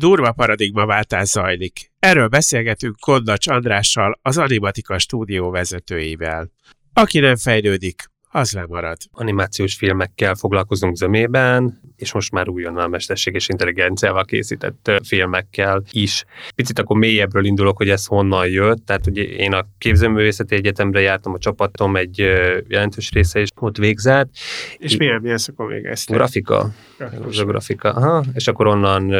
[0.00, 1.92] Durva paradigmaváltás zajlik.
[1.98, 6.50] Erről beszélgetünk Kondacs Andrással, az Animatika stúdió vezetőivel.
[6.92, 8.96] Aki nem fejlődik, az lemarad.
[9.10, 16.24] Animációs filmekkel foglalkozunk zömében, és most már újonnan mesterséges intelligenciával készített filmekkel is.
[16.54, 18.86] Picit akkor mélyebbről indulok, hogy ez honnan jött.
[18.86, 22.18] Tehát ugye én a képzőművészeti egyetemre jártam, a csapatom egy
[22.68, 24.28] jelentős része is ott végzett.
[24.76, 26.16] És milyen, milyen szakon végeztél?
[26.16, 26.70] Grafika.
[26.98, 27.44] Grafikus.
[27.44, 27.90] grafika.
[27.90, 28.24] Aha.
[28.34, 29.12] És akkor onnan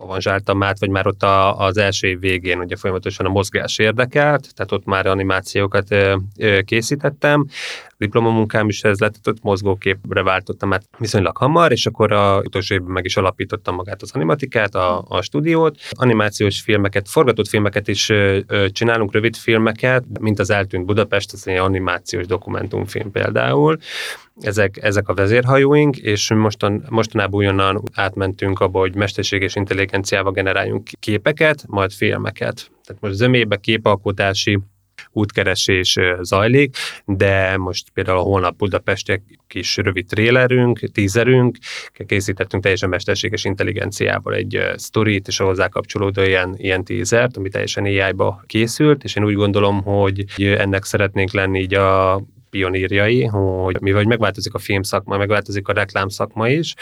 [0.00, 4.54] avanzsáltam át, vagy már ott a, az első év végén ugye folyamatosan a mozgás érdekelt,
[4.54, 7.46] tehát ott már animációkat ö, ö, készítettem.
[7.96, 12.90] Diplomamunkám is ez lett, ott mozgóképre váltottam át viszonylag hamar, és akkor a utolsó évben
[12.90, 15.78] meg is alapítottam magát az animatikát, a, a stúdiót.
[15.90, 21.42] Animációs filmeket, forgatott filmeket is ö, ö, csinálunk, rövid filmeket, mint az Eltűnt Budapest, ez
[21.44, 23.78] egy animációs dokumentumfilm például
[24.40, 31.64] ezek, ezek a vezérhajóink, és mostan, mostanában újonnan átmentünk abba, hogy mesterséges intelligenciával generáljunk képeket,
[31.66, 32.70] majd filmeket.
[32.84, 34.58] Tehát most zömébe képalkotási
[35.12, 41.56] útkeresés zajlik, de most például a holnap Budapestek kis rövid trélerünk, tízerünk,
[42.06, 47.84] készítettünk teljesen mesterséges intelligenciával egy sztorit, és a hozzá kapcsolódó ilyen, ilyen tízert, ami teljesen
[47.84, 54.04] AI-ba készült, és én úgy gondolom, hogy ennek szeretnénk lenni így a pionírjai, hogy mivel
[54.04, 56.74] megváltozik a filmszakma, megváltozik a reklámszakma is,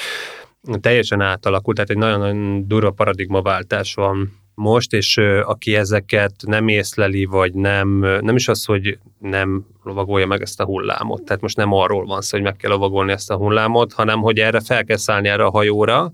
[0.80, 7.54] teljesen átalakult, tehát egy nagyon-nagyon durva paradigmaváltás van most, és aki ezeket nem észleli, vagy
[7.54, 7.88] nem,
[8.20, 11.22] nem is az, hogy nem lovagolja meg ezt a hullámot.
[11.22, 14.38] Tehát most nem arról van szó, hogy meg kell lovagolni ezt a hullámot, hanem hogy
[14.38, 16.12] erre fel kell szállni erre a hajóra,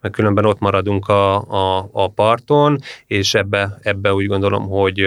[0.00, 5.00] mert különben ott maradunk a, a, a parton, és ebbe, ebbe úgy gondolom, hogy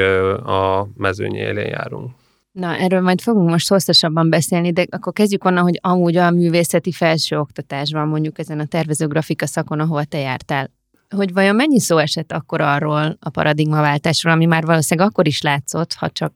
[0.43, 2.11] a mezőny élén járunk.
[2.51, 6.91] Na, erről majd fogunk most hosszasabban beszélni, de akkor kezdjük onnan, hogy amúgy a művészeti
[6.91, 10.71] felsőoktatásban, mondjuk ezen a tervezőgrafika szakon, ahol te jártál,
[11.15, 15.93] hogy vajon mennyi szó esett akkor arról a paradigmaváltásról, ami már valószínűleg akkor is látszott,
[15.93, 16.33] ha csak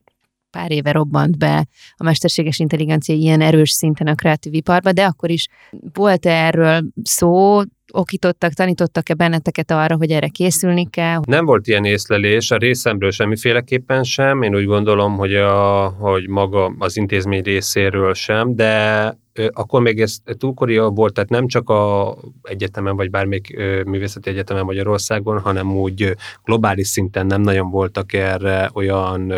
[0.49, 5.29] pár éve robbant be a mesterséges intelligencia ilyen erős szinten a kreatív iparba, de akkor
[5.29, 5.47] is
[5.93, 7.61] volt -e erről szó,
[7.93, 11.19] okítottak, tanítottak-e benneteket arra, hogy erre készülni kell?
[11.25, 14.41] Nem volt ilyen észlelés, a részemről semmiféleképpen sem.
[14.41, 19.17] Én úgy gondolom, hogy, a, hogy maga az intézmény részéről sem, de
[19.51, 23.55] akkor még ez túlkoria volt, tehát nem csak a egyetemen, vagy bármelyik
[23.85, 29.33] művészeti egyetemen Magyarországon, hanem úgy globális szinten nem nagyon voltak erre olyan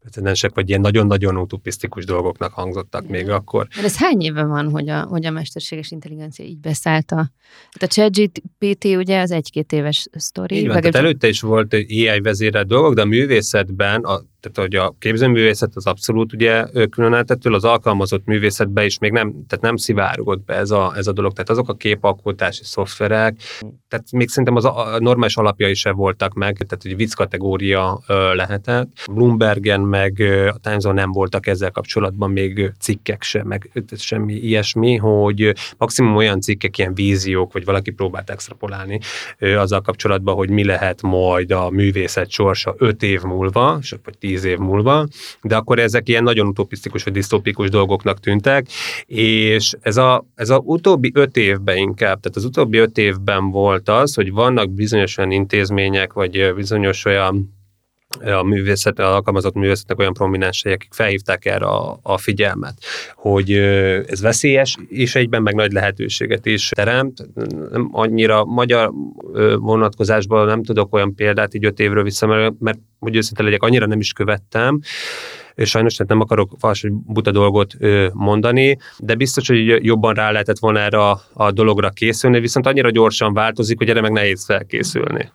[0.00, 3.66] precedensek, vagy ilyen nagyon-nagyon utopisztikus dolgoknak hangzottak még akkor.
[3.74, 7.16] Mert ez hány éve van, hogy a, hogy a mesterséges intelligencia így beszállta?
[7.70, 10.56] Hát a ChatGPT ugye az egy-két éves sztori.
[10.56, 14.74] Így van, tehát előtte is volt AI vezérelt dolgok, de a művészetben a tehát hogy
[14.74, 20.44] a képzőművészet az abszolút ugye különáltettől, az alkalmazott művészetbe is még nem, tehát nem szivárgott
[20.44, 23.36] be ez a, ez a dolog, tehát azok a képalkotási szoftverek,
[23.88, 28.00] tehát még szerintem az a, a normális alapjai se voltak meg, tehát egy vicc kategória
[28.06, 28.88] ö, lehetett.
[29.12, 30.20] Bloombergen meg
[30.54, 36.40] a times nem voltak ezzel kapcsolatban még cikkek sem, meg semmi ilyesmi, hogy maximum olyan
[36.40, 38.98] cikkek, ilyen víziók, vagy valaki próbált extrapolálni
[39.38, 44.29] ö, azzal kapcsolatban, hogy mi lehet majd a művészet sorsa öt év múlva, vagy tíz
[44.30, 45.06] év múlva,
[45.42, 48.66] de akkor ezek ilyen nagyon utopisztikus vagy disztópikus dolgoknak tűntek,
[49.06, 53.88] és ez a, ez a utóbbi öt évben inkább, tehát az utóbbi öt évben volt
[53.88, 57.58] az, hogy vannak bizonyos olyan intézmények, vagy bizonyos olyan
[58.18, 62.74] a művészet, a alkalmazott művészetnek olyan prominensei, akik felhívták erre a, a figyelmet,
[63.14, 63.52] hogy
[64.06, 67.28] ez veszélyes, és egyben meg nagy lehetőséget is teremt.
[67.70, 68.92] Nem annyira magyar
[69.56, 73.86] vonatkozásban nem tudok olyan példát így öt évről vissza, mert, mert hogy őszinte legyek, annyira
[73.86, 74.80] nem is követtem,
[75.54, 77.76] és sajnos tehát nem akarok fals, buta dolgot
[78.12, 82.90] mondani, de biztos, hogy jobban rá lehetett volna erre a, a dologra készülni, viszont annyira
[82.90, 85.30] gyorsan változik, hogy erre meg nehéz felkészülni.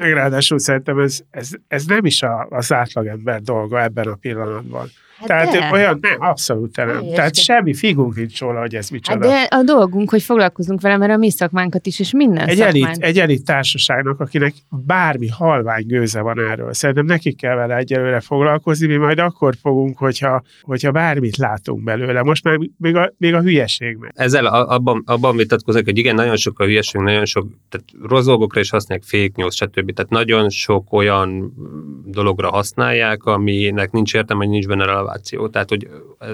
[0.00, 4.88] Meg ráadásul szerintem ez, ez, ez nem is a, az átlagember dolga ebben a pillanatban.
[5.20, 5.68] Hát Tehát de.
[5.72, 6.88] olyan, nem, abszolút nem.
[6.88, 7.14] Helyes.
[7.14, 9.30] Tehát semmi figunk nincs róla, hogy ez micsoda.
[9.30, 12.56] Hát de a dolgunk, hogy foglalkozunk vele, mert a mi szakmánkat is, és minden egy
[12.56, 12.86] szakmánk.
[12.86, 16.72] Elit, egy elit társaságnak, akinek bármi halvány gőze van erről.
[16.72, 22.22] Szerintem nekik kell vele egyelőre foglalkozni, mi majd akkor fogunk, hogyha, hogyha bármit látunk belőle.
[22.22, 24.12] Most már még a, még a hülyeség meg.
[24.14, 28.60] Ezzel abban, abban vitatkozok, hogy igen, nagyon sok a hülyeség, nagyon sok, tehát rossz dolgokra
[28.60, 29.92] is használják fake news, stb.
[29.92, 31.52] Tehát nagyon sok olyan
[32.06, 35.48] dologra használják, aminek nincs értelme, hogy nincs benne releváció.
[35.48, 35.88] Tehát, hogy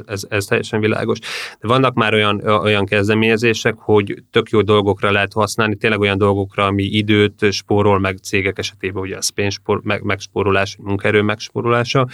[0.06, 1.18] ez, ez teljesen világos.
[1.60, 6.64] De vannak már olyan, olyan kezdeményezések, hogy tök jó dolgokra lehet használni, tényleg olyan dolgokra,
[6.64, 12.08] ami időt spórol meg cégek esetében, ugye a pénzspor, meg, megspórolás, munkaerő megspórolása,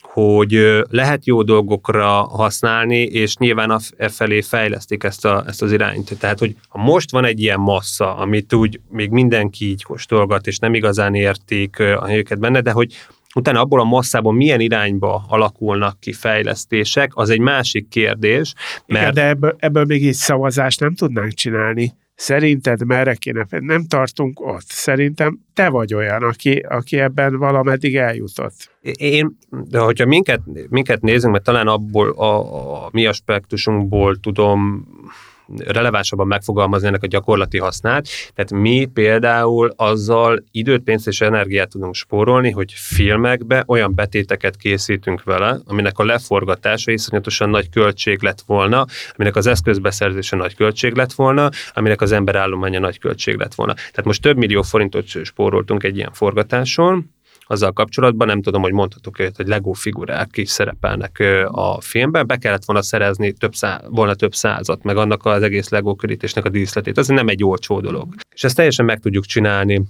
[0.00, 5.72] hogy lehet jó dolgokra használni, és nyilván a e felé fejlesztik ezt, a, ezt az
[5.72, 6.18] irányt.
[6.18, 10.58] Tehát, hogy ha most van egy ilyen massza, amit úgy még mindenki így kóstolgat, és
[10.58, 12.94] nem igazán értik a helyüket benne, de hogy
[13.36, 18.52] utána abból a masszából milyen irányba alakulnak ki fejlesztések, az egy másik kérdés.
[18.86, 19.02] Mert...
[19.02, 21.94] Igen, de ebből, ebből még egy szavazást nem tudnánk csinálni.
[22.14, 23.46] Szerinted merre kéne?
[23.50, 24.66] Nem tartunk ott.
[24.66, 28.78] Szerintem te vagy olyan, aki, aki ebben valameddig eljutott.
[28.98, 34.86] Én, de hogyha minket, minket nézünk, mert talán abból a, a mi aspektusunkból tudom
[35.66, 38.08] relevánsabban megfogalmazni ennek a gyakorlati hasznát.
[38.34, 45.22] Tehát mi például azzal időt, pénzt és energiát tudunk spórolni, hogy filmekbe olyan betéteket készítünk
[45.22, 48.84] vele, aminek a leforgatása iszonyatosan nagy költség lett volna,
[49.16, 53.74] aminek az eszközbeszerzése nagy költség lett volna, aminek az emberállománya nagy költség lett volna.
[53.74, 57.14] Tehát most több millió forintot spóroltunk egy ilyen forgatáson,
[57.46, 62.36] azzal kapcsolatban, nem tudom, hogy mondhatok őt, hogy Lego figurák is szerepelnek a filmben, be
[62.36, 66.48] kellett volna szerezni több szá, volna több százat, meg annak az egész Lego körítésnek a
[66.48, 66.98] díszletét.
[66.98, 68.14] Ez nem egy olcsó dolog.
[68.34, 69.82] És ezt teljesen meg tudjuk csinálni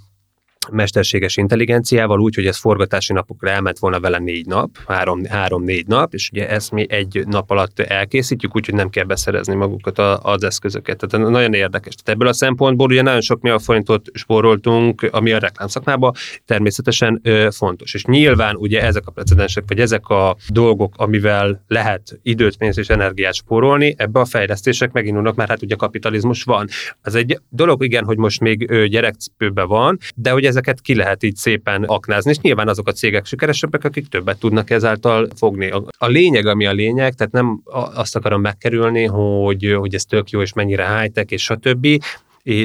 [0.72, 6.14] mesterséges intelligenciával, úgy, hogy ez forgatási napokra elment volna vele négy nap, három, három-négy nap,
[6.14, 11.06] és ugye ezt mi egy nap alatt elkészítjük, úgyhogy nem kell beszerezni magukat az eszközöket.
[11.06, 11.94] Tehát nagyon érdekes.
[11.94, 16.12] Tehát ebből a szempontból ugye nagyon sok millió forintot spóroltunk, ami a reklámszakmában
[16.44, 17.94] természetesen ö, fontos.
[17.94, 22.88] És nyilván ugye ezek a precedensek, vagy ezek a dolgok, amivel lehet időt, pénzt és
[22.88, 26.68] energiát spórolni, ebbe a fejlesztések megindulnak, mert hát ugye kapitalizmus van.
[27.02, 31.22] Az egy dolog, igen, hogy most még gyerekcipőben van, de hogy ez ezeket ki lehet
[31.22, 35.70] így szépen aknázni, és nyilván azok a cégek sikeresebbek, akik többet tudnak ezáltal fogni.
[35.98, 37.60] A lényeg, ami a lényeg, tehát nem
[37.94, 41.86] azt akarom megkerülni, hogy, hogy ez tök jó, és mennyire high-tech, és stb.,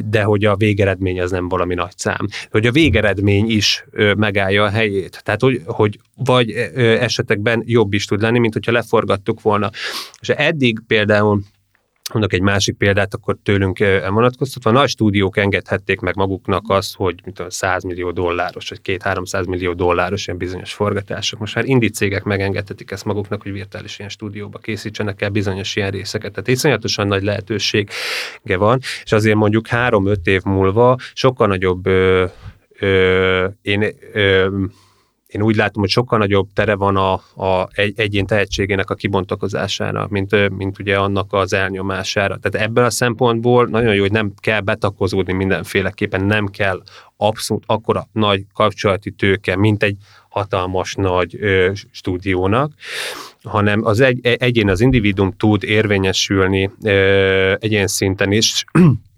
[0.06, 2.28] de hogy a végeredmény az nem valami nagy szám.
[2.52, 3.86] Hogy a végeredmény is
[4.18, 5.22] megállja a helyét.
[5.24, 9.70] Tehát, hogy, hogy vagy esetekben jobb is tud lenni, mint hogyha leforgattuk volna.
[10.22, 11.42] És eddig például
[12.14, 14.72] Mondok egy másik példát, akkor tőlünk elvonatkoztatva.
[14.72, 19.74] Nagy stúdiók engedhették meg maguknak azt, hogy mint a 100 millió dolláros, vagy 2-300 millió
[19.74, 21.40] dolláros ilyen bizonyos forgatások.
[21.40, 25.92] Most már indi cégek megengedhetik ezt maguknak, hogy virtuális ilyen stúdióba készítsenek el bizonyos ilyen
[25.92, 26.32] részeket.
[26.32, 32.26] Tehát iszonyatosan nagy lehetősége van, és azért mondjuk 3-5 év múlva sokkal nagyobb ö,
[32.80, 34.48] ö, én ö,
[35.32, 37.14] én úgy látom, hogy sokkal nagyobb tere van a,
[37.46, 42.38] a egy, egyén tehetségének a kibontakozására, mint, mint ugye annak az elnyomására.
[42.38, 46.82] Tehát ebből a szempontból nagyon jó, hogy nem kell betakozódni mindenféleképpen, nem kell
[47.18, 49.96] abszolút akkora nagy kapcsolati tőke, mint egy
[50.30, 52.74] hatalmas nagy ö, stúdiónak,
[53.44, 58.64] hanem az egy, egyén, az individuum tud érvényesülni ö, egyén szinten is,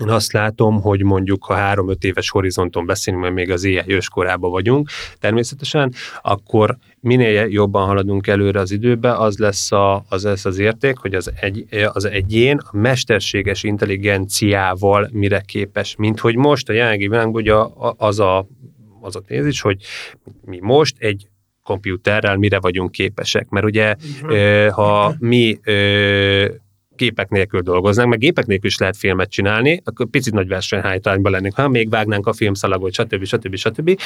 [0.00, 4.50] én azt látom, hogy mondjuk, ha három-öt éves horizonton beszélünk, mert még az éjjel őskorában
[4.50, 4.88] vagyunk,
[5.18, 5.92] természetesen,
[6.22, 11.14] akkor minél jobban haladunk előre az időbe, az lesz, a, az, lesz az érték, hogy
[11.14, 17.40] az, egy, az egyén a mesterséges intelligenciával mire képes, mint hogy most a jelenlegi világban
[17.42, 17.54] ugye
[17.96, 18.46] az a,
[19.00, 19.82] az a tézis, hogy
[20.44, 21.28] mi most egy
[21.62, 23.48] kompjúterrel mire vagyunk képesek.
[23.48, 24.68] Mert ugye, uh-huh.
[24.68, 25.60] ha mi
[27.00, 31.54] gépek nélkül dolgoznak, meg gépek nélkül is lehet filmet csinálni, akkor picit nagy versenyhájtányban lennénk,
[31.54, 33.24] ha még vágnánk a filmszalagot, stb.
[33.24, 33.56] stb.
[33.56, 34.00] stb.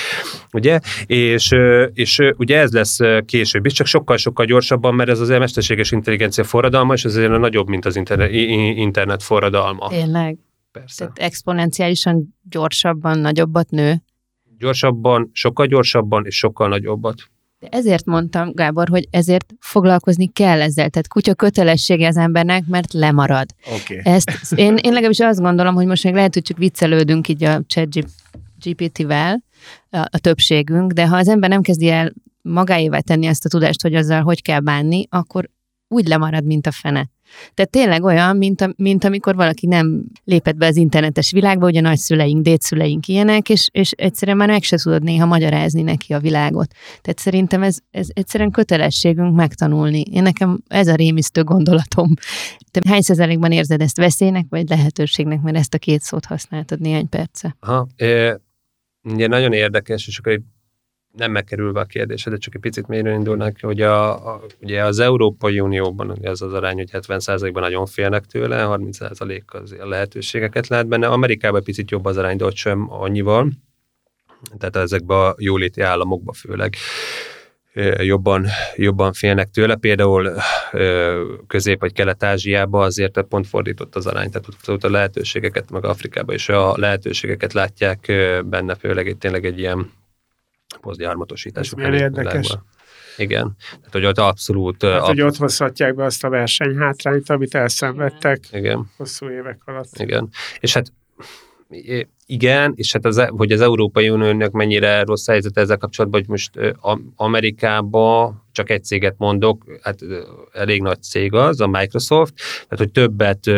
[0.52, 0.80] Ugye?
[1.06, 1.54] És,
[1.92, 6.94] és ugye ez lesz később is, csak sokkal-sokkal gyorsabban, mert ez az mesterséges intelligencia forradalma,
[6.94, 8.32] és azért nagyobb, mint az internet,
[8.76, 9.88] internet forradalma.
[9.88, 10.38] Tényleg?
[10.72, 10.98] Persze.
[10.98, 14.02] Tehát exponenciálisan gyorsabban, nagyobbat nő?
[14.58, 17.22] Gyorsabban, sokkal gyorsabban és sokkal nagyobbat.
[17.64, 20.90] De ezért mondtam, Gábor, hogy ezért foglalkozni kell ezzel.
[20.90, 23.46] Tehát kutya kötelessége az embernek, mert lemarad.
[23.82, 24.00] Okay.
[24.02, 27.62] Ezt én, én legalábbis azt gondolom, hogy most még lehet, hogy csak viccelődünk így a
[27.66, 27.88] chat
[28.64, 29.42] GPT-vel,
[29.90, 33.82] a, a többségünk, de ha az ember nem kezdi el magáévá tenni ezt a tudást,
[33.82, 35.50] hogy azzal hogy kell bánni, akkor
[35.88, 37.10] úgy lemarad, mint a fene.
[37.54, 41.80] Tehát tényleg olyan, mint, a, mint amikor valaki nem lépett be az internetes világba, ugye
[41.80, 46.74] nagyszüleink, dédszüleink ilyenek, és, és egyszerűen már meg se tudod néha magyarázni neki a világot.
[47.02, 50.00] Tehát szerintem ez, ez egyszerűen kötelességünk megtanulni.
[50.00, 52.14] Én nekem ez a rémisztő gondolatom.
[52.70, 57.08] Te hány százalékban érzed ezt veszélynek, vagy lehetőségnek, mert ezt a két szót használtad néhány
[57.08, 57.56] perce?
[57.60, 58.40] Aha, e,
[59.02, 60.40] ugye nagyon érdekes, és akkor
[61.16, 64.98] nem megkerülve a kérdésed, de csak egy picit mélyre indulnak, hogy a, a, ugye az
[64.98, 70.86] Európai Unióban ugye az arány, hogy 70%-ban nagyon félnek tőle, 30% az a lehetőségeket lát
[70.86, 71.06] benne.
[71.06, 73.50] Amerikában picit jobb az arány, de ott sem annyival.
[74.58, 76.74] Tehát ezekben a jóléti államokban főleg
[77.98, 79.76] jobban, jobban félnek tőle.
[79.76, 80.32] Például
[81.46, 86.48] Közép- vagy Kelet-Ázsiában azért pont fordított az arány, tehát ott a lehetőségeket, meg Afrikában is
[86.48, 88.12] a lehetőségeket látják
[88.44, 89.90] benne, főleg itt tényleg egy ilyen
[90.80, 91.80] posztgyarmatosításuk.
[91.80, 92.58] Ez érdekes.
[93.16, 93.56] Igen.
[93.58, 94.82] Tehát, hogy ott abszolút...
[94.82, 95.06] Hát, ab...
[95.06, 98.90] hogy ott hozhatják be azt a versenyhátrányt, amit elszenvedtek Igen.
[98.96, 99.98] hosszú évek alatt.
[99.98, 100.28] Igen.
[100.60, 100.92] És hát
[102.26, 106.50] igen, és hát az, hogy az Európai Uniónak mennyire rossz helyzet ezzel kapcsolatban, hogy most
[107.16, 109.98] Amerikába csak egy céget mondok, hát
[110.52, 113.50] elég nagy cég az, a Microsoft, tehát hogy többet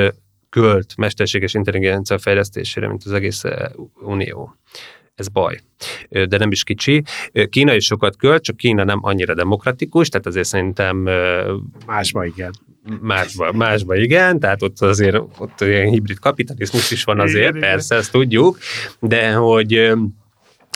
[0.49, 3.43] költ mesterséges intelligencia fejlesztésére, mint az egész
[3.95, 4.57] Unió
[5.17, 5.61] ez baj.
[6.09, 7.03] De nem is kicsi.
[7.51, 11.09] Kína is sokat költ, csak Kína nem annyira demokratikus, tehát azért szerintem...
[11.87, 12.53] Másba igen.
[13.01, 17.87] Másba, másba igen, tehát ott azért ott ilyen hibrid kapitalizmus is van azért, igen, persze,
[17.87, 17.99] igen.
[17.99, 18.59] ezt tudjuk,
[19.01, 19.93] de hogy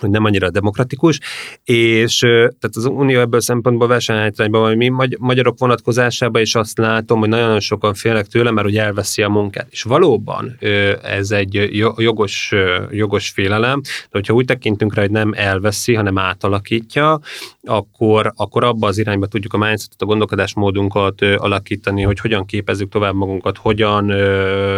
[0.01, 1.19] hogy nem annyira demokratikus,
[1.65, 7.29] és tehát az Unió ebből szempontból versenyhátrányban van, mi magyarok vonatkozásában is azt látom, hogy
[7.29, 9.67] nagyon sokan félnek tőle, mert hogy elveszi a munkát.
[9.71, 10.59] És valóban
[11.03, 12.53] ez egy jogos,
[12.91, 17.21] jogos félelem, de hogyha úgy tekintünk rá, hogy nem elveszi, hanem átalakítja,
[17.63, 23.15] akkor, akkor abba az irányba tudjuk a mindsetet, a gondolkodásmódunkat alakítani, hogy hogyan képezzük tovább
[23.15, 24.13] magunkat, hogyan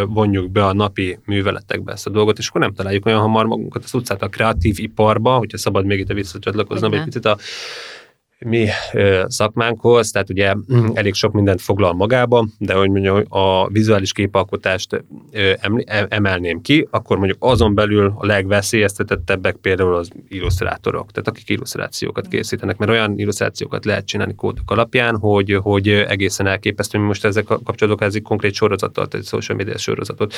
[0.09, 3.85] vonjuk be a napi műveletekbe ezt a dolgot, és akkor nem találjuk olyan hamar magunkat
[3.85, 4.79] az utcát a kreatív
[5.13, 7.37] iparba, hogyha szabad még itt visszacsatlakoznom egy picit a
[8.45, 8.69] mi
[9.27, 10.55] szakmánkhoz, tehát ugye
[10.95, 15.05] elég sok mindent foglal magába, de hogy mondjam, a vizuális képalkotást
[16.09, 22.77] emelném ki, akkor mondjuk azon belül a legveszélyeztetettebbek például az illusztrátorok, tehát akik illusztrációkat készítenek,
[22.77, 28.03] mert olyan illusztrációkat lehet csinálni kódok alapján, hogy, hogy egészen elképesztő, mi most ezek kapcsolatok
[28.03, 30.35] ez egy konkrét sorozatot, egy social media sorozatot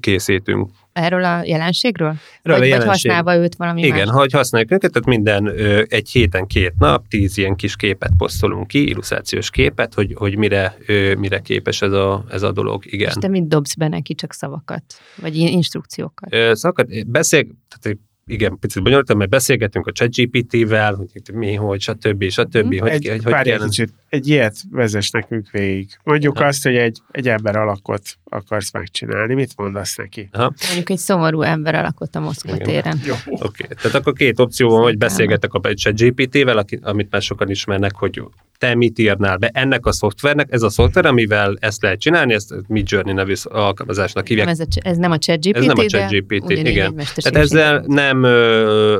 [0.00, 0.70] készítünk.
[0.92, 2.14] Erről a jelenségről?
[2.42, 2.86] Erről vagy, a jelenség.
[2.86, 4.16] vagy használva őt valami Igen, más?
[4.16, 5.52] hogy használjuk őket, tehát minden
[5.88, 10.36] egy héten két nap, tíz tíz ilyen kis képet posztolunk ki, illusztrációs képet, hogy, hogy
[10.36, 10.76] mire,
[11.18, 12.82] mire képes ez a, ez a dolog.
[12.86, 13.08] Igen.
[13.08, 14.82] És te mit dobsz be neki, csak szavakat?
[15.16, 16.56] Vagy instrukciókat?
[16.56, 22.30] Szavakat, beszél, tehát igen, picit bonyolultam, mert beszélgetünk a ChatGPT-vel, hogy mi, hogy, stb.
[22.30, 22.78] stb.
[22.80, 23.64] Hogy, egy, hogy, hogy kell...
[23.64, 25.88] kicsit, egy ilyet vezess nekünk végig.
[26.04, 26.44] Mondjuk ha.
[26.44, 30.28] azt, hogy egy, egy ember alakot akarsz megcsinálni, mit mondasz neki?
[30.32, 30.52] Ha.
[30.66, 33.00] Mondjuk egy szomorú ember alakot a Moszkva téren.
[33.02, 33.76] Oké, okay.
[33.82, 38.22] tehát akkor két opció van, hogy beszélgetek a ChatGPT-vel, amit már sokan ismernek, hogy
[38.60, 42.54] te mit írnál be ennek a szoftvernek, ez a szoftver, amivel ezt lehet csinálni, ezt
[42.66, 44.48] Mid Journey nevű alkalmazásnak hívják.
[44.48, 46.94] Ez, a, ez nem a ChatGPT, Ez nem a ChatGPT, igen.
[46.94, 47.84] Tehát ezzel
[48.16, 48.26] nem,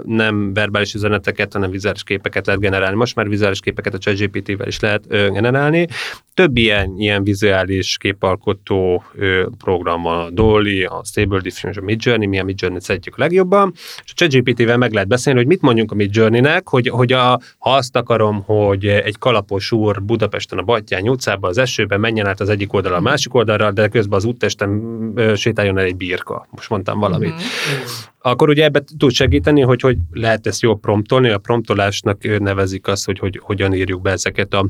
[0.06, 2.96] nem verbális üzeneteket, hanem vizuális képeket lehet generálni.
[2.96, 5.86] Most már vizuális képeket a ChatGPT-vel is lehet generálni.
[6.34, 9.04] Több ilyen, ilyen vizuális képalkotó
[9.58, 13.16] program van, a Dolly, a Stable Diffusion, a Mid Journey, mi a Mid Journey-t szeretjük
[13.16, 16.88] a legjobban, és a ChatGPT-vel meg lehet beszélni, hogy mit mondjunk a Mid Journey-nek, hogy,
[16.88, 21.58] hogy a, ha azt akarom, hogy egy kalap napos úr Budapesten a Battyány utcában az
[21.58, 24.80] esőben menjen át az egyik oldalra a másik oldalra, de közben az úttesten
[25.36, 26.46] sétáljon el egy birka.
[26.50, 27.32] Most mondtam valamit.
[27.32, 27.42] Mm-hmm.
[28.22, 31.28] Akkor ugye ebbe tud segíteni, hogy hogy lehet ezt jól promptolni.
[31.28, 34.66] A promptolásnak nevezik azt, hogy, hogy hogyan írjuk be ezeket a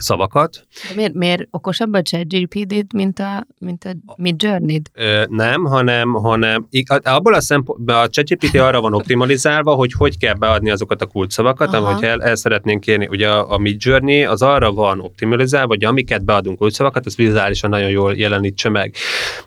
[0.00, 0.66] szavakat.
[0.88, 4.82] De miért, miért okosabb a ChatGPT-t, mint a, mint a Mid journey
[5.28, 6.68] Nem, hanem, hanem
[7.02, 11.74] abból a szempontból a ChatGPT arra van optimalizálva, hogy hogy kell beadni azokat a kulcsszavakat,
[11.74, 13.06] amit el, el szeretnénk kérni.
[13.06, 17.70] Ugye a, a Mid Journey az arra van optimalizálva, hogy amiket beadunk kulcsszavakat, az vizuálisan
[17.70, 18.94] nagyon jól jelenítse meg.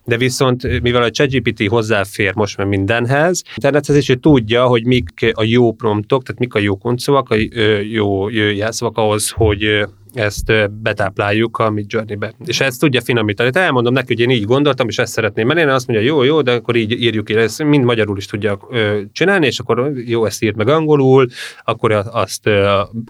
[0.03, 5.31] De viszont, mivel a ChatGPT hozzáfér most már mindenhez, internethez is, hogy tudja, hogy mik
[5.33, 7.35] a jó promptok, tehát mik a jó kulcsszavak, a
[7.91, 12.33] jó, jó jelszavak ahhoz, hogy ezt betápláljuk a Mid Journey-be.
[12.45, 13.49] És ezt tudja finomítani.
[13.49, 16.41] Tehát elmondom neki, hogy én így gondoltam, és ezt szeretném elérni, azt mondja, jó, jó,
[16.41, 18.59] de akkor így írjuk ki, ezt mind magyarul is tudja
[19.11, 21.27] csinálni, és akkor jó, ezt írt meg angolul,
[21.63, 22.49] akkor azt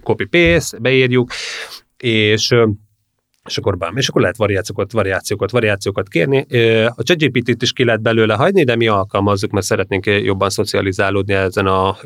[0.03, 1.31] copy-paste, beírjuk,
[1.98, 2.55] és
[3.46, 6.46] és akkor bám, és akkor lehet variációkat, variációkat, variációkat kérni.
[6.96, 11.65] A ChatGPT-t is ki lehet belőle hagyni, de mi alkalmazzuk, mert szeretnénk jobban szocializálódni ezen
[11.65, 11.98] a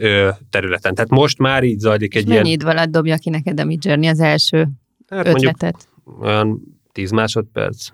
[0.50, 0.96] területen.
[0.96, 2.60] Tehát most már így zajlik és egy mennyi ilyen...
[2.60, 4.68] idő alatt dobja ki neked a Midjourney az első
[5.08, 5.88] hát ötletet?
[6.22, 7.88] Olyan 10 másodperc,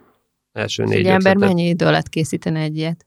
[0.52, 3.06] első négy Egy ember mennyi idő alatt készítene egy ilyet?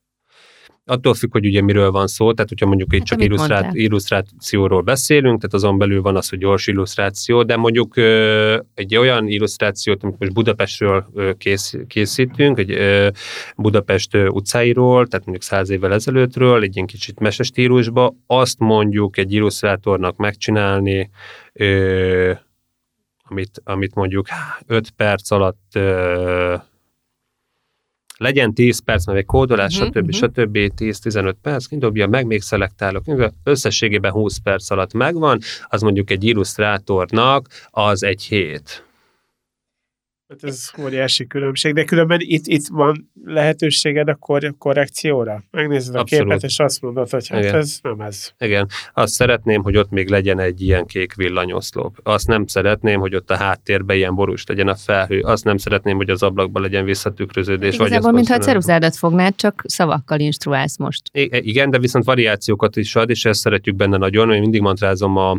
[0.87, 3.83] Attól függ, hogy ugye miről van szó, tehát hogyha mondjuk itt Hát, csak illusztrát, mondtál.
[3.83, 9.29] illusztrációról beszélünk, tehát azon belül van az, hogy gyors illusztráció, de mondjuk ö, egy olyan
[9.29, 13.09] illusztrációt, amit most Budapestről ö, kész, készítünk, egy ö,
[13.57, 19.33] Budapest ö, utcáiról, tehát mondjuk száz évvel ezelőttről, egy ilyen kicsit mesestílusba, azt mondjuk egy
[19.33, 21.11] illusztrátornak megcsinálni,
[21.53, 22.33] ö,
[23.29, 24.27] amit, amit mondjuk
[24.67, 26.57] 5 perc alatt ö,
[28.17, 29.97] legyen 10 perc, mert egy kódolás, Mhm, stb.
[29.99, 30.11] mhm.
[30.11, 30.57] stb.
[30.77, 33.05] 10-15 perc, kidobja meg, még szelektálok.
[33.45, 38.85] Összességében 20 perc alatt megvan, az mondjuk egy illusztrátornak az egy hét.
[40.29, 45.43] Hát ez óriási különbség, de különben itt, itt van lehetőséged a kor- korrekcióra.
[45.51, 46.25] Megnézed a Abszolút.
[46.25, 47.55] képet, és azt mondod, hogy hát Igen.
[47.55, 48.31] ez nem ez.
[48.39, 51.97] Igen, azt szeretném, hogy ott még legyen egy ilyen kék villanyoszlop.
[52.03, 55.21] Azt nem szeretném, hogy ott a háttérben ilyen borús legyen a felhő.
[55.21, 57.77] Azt nem szeretném, hogy az ablakban legyen visszatükröződés.
[57.77, 61.03] vagy Igazából, az mintha a ceruzádat fognád, csak szavakkal instruálsz most.
[61.13, 64.33] I- Igen, de viszont variációkat is ad, és ezt szeretjük benne nagyon.
[64.33, 65.39] Én mindig mantrázom a,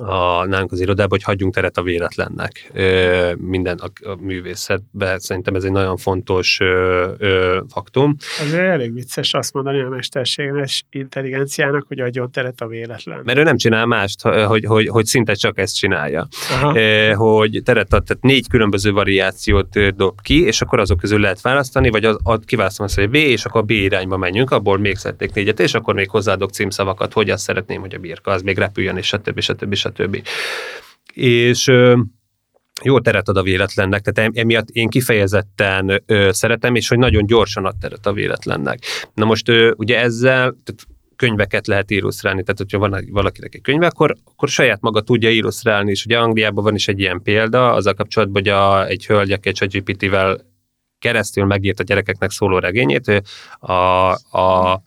[0.00, 5.18] a nálunk az irodában, hogy hagyjunk teret a véletlennek ö, minden a, a művészetben.
[5.18, 8.16] Szerintem ez egy nagyon fontos ö, ö, faktum.
[8.40, 13.20] Azért elég vicces azt mondani a mesterséges intelligenciának, hogy adjon teret a véletlen.
[13.24, 16.28] Mert ő nem csinál mást, hogy, hogy, hogy szinte csak ezt csinálja.
[16.50, 16.78] Aha.
[16.78, 21.40] Eh, hogy teret ad, tehát négy különböző variációt dob ki, és akkor azok közül lehet
[21.40, 24.96] választani, vagy az, az, kiválasztom azt, hogy B, és akkor B irányba menjünk, abból még
[24.96, 28.58] szeretnék négyet, és akkor még hozzáadok címszavakat, hogy azt szeretném, hogy a birka az még
[28.58, 29.40] repüljön, és stb.
[29.40, 29.74] stb.
[29.74, 29.87] stb.
[31.14, 31.98] És ö,
[32.82, 37.64] jó teret ad a véletlennek, tehát em- emiatt én kifejezetten szeretem, és hogy nagyon gyorsan
[37.64, 38.78] ad teret a véletlennek.
[39.14, 40.86] Na most ö, ugye ezzel, tehát
[41.18, 45.90] könyveket lehet illusztrálni, tehát hogyha van valakinek egy könyve, akkor, akkor saját maga tudja illusztrálni,
[45.90, 49.48] és ugye Angliában van is egy ilyen példa, azzal kapcsolatban, hogy a, egy hölgy, aki
[49.48, 50.40] egy GPT-vel
[50.98, 53.22] keresztül megírt a gyerekeknek szóló regényét,
[53.58, 54.82] a, a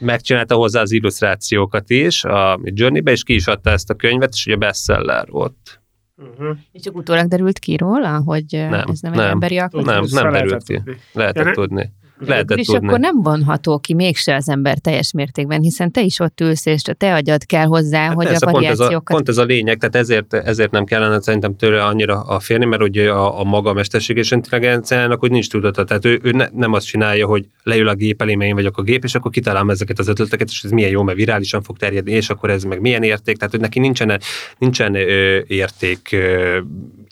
[0.00, 4.46] megcsinálta hozzá az illusztrációkat is a Journey-be, és ki is adta ezt a könyvet, és
[4.46, 5.80] ugye bestseller volt.
[6.16, 6.56] Uh-huh.
[6.72, 9.30] És csak utólag derült ki róla, hogy nem, Nem, ez nem, egy nem.
[9.30, 10.10] emberi alkotás?
[10.10, 10.74] Nem, nem lehetett derült ki.
[10.74, 10.96] tudni.
[11.12, 11.92] Lehetett tudni.
[12.26, 12.86] Lehetett is tudni.
[12.86, 16.82] akkor nem vonható ki mégse az ember teljes mértékben, hiszen te is ott ülsz, és
[16.84, 19.16] a te agyad kell hozzá, Hát hogy persze, a pont ez a, variációkat...
[19.16, 22.82] pont ez a lényeg, tehát ezért, ezért nem kellene szerintem tőle annyira a félni, mert
[22.82, 26.86] ugye a, a maga mesterséges intelligenciának hogy nincs tudata, tehát ő, ő ne, nem azt
[26.86, 29.98] csinálja, hogy leül a gép elé, mert én vagyok a gép, és akkor kitalálom ezeket
[29.98, 33.02] az ötleteket, és ez milyen jó, mert virálisan fog terjedni, és akkor ez meg milyen
[33.02, 34.20] érték, tehát hogy neki nincsen,
[34.58, 36.58] nincsen ö, érték ö,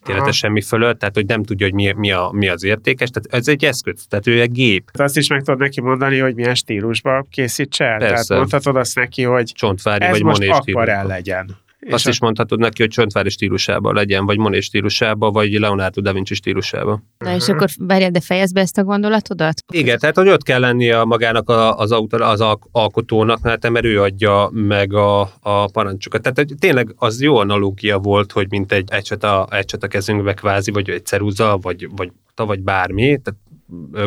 [0.07, 0.33] Aha.
[0.33, 3.49] semmi fölött, tehát hogy nem tudja, hogy mi, mi, a, mi az értékes, tehát ez
[3.49, 7.27] egy eszköz, tehát ő egy gép, Azt is meg tudod neki mondani, hogy milyen stílusba
[7.31, 7.99] készíts el.
[7.99, 8.15] Persze.
[8.15, 11.07] Tehát mondhatod azt neki, hogy csontvári ez vagy most akvarel stílusban.
[11.07, 11.57] legyen.
[11.89, 16.13] És Azt is mondhatod neki, hogy Csontvári stílusában legyen, vagy Monet stílusában, vagy Leonardo da
[16.13, 17.09] Vinci stílusában.
[17.19, 19.63] Na és akkor várjál, de fejezd be ezt a gondolatodat?
[19.73, 23.85] Igen, tehát hogy ott kell lennie magának a, az, autor, az al- alkotónak, mert mert
[23.85, 26.23] ő adja meg a, a parancsokat.
[26.23, 30.35] Tehát hogy tényleg az jó analógia volt, hogy mint egy ecset a, ecset a kezünkbe
[30.35, 33.41] kvázi, vagy egy ceruza, vagy, vagy, vagy bármi, tehát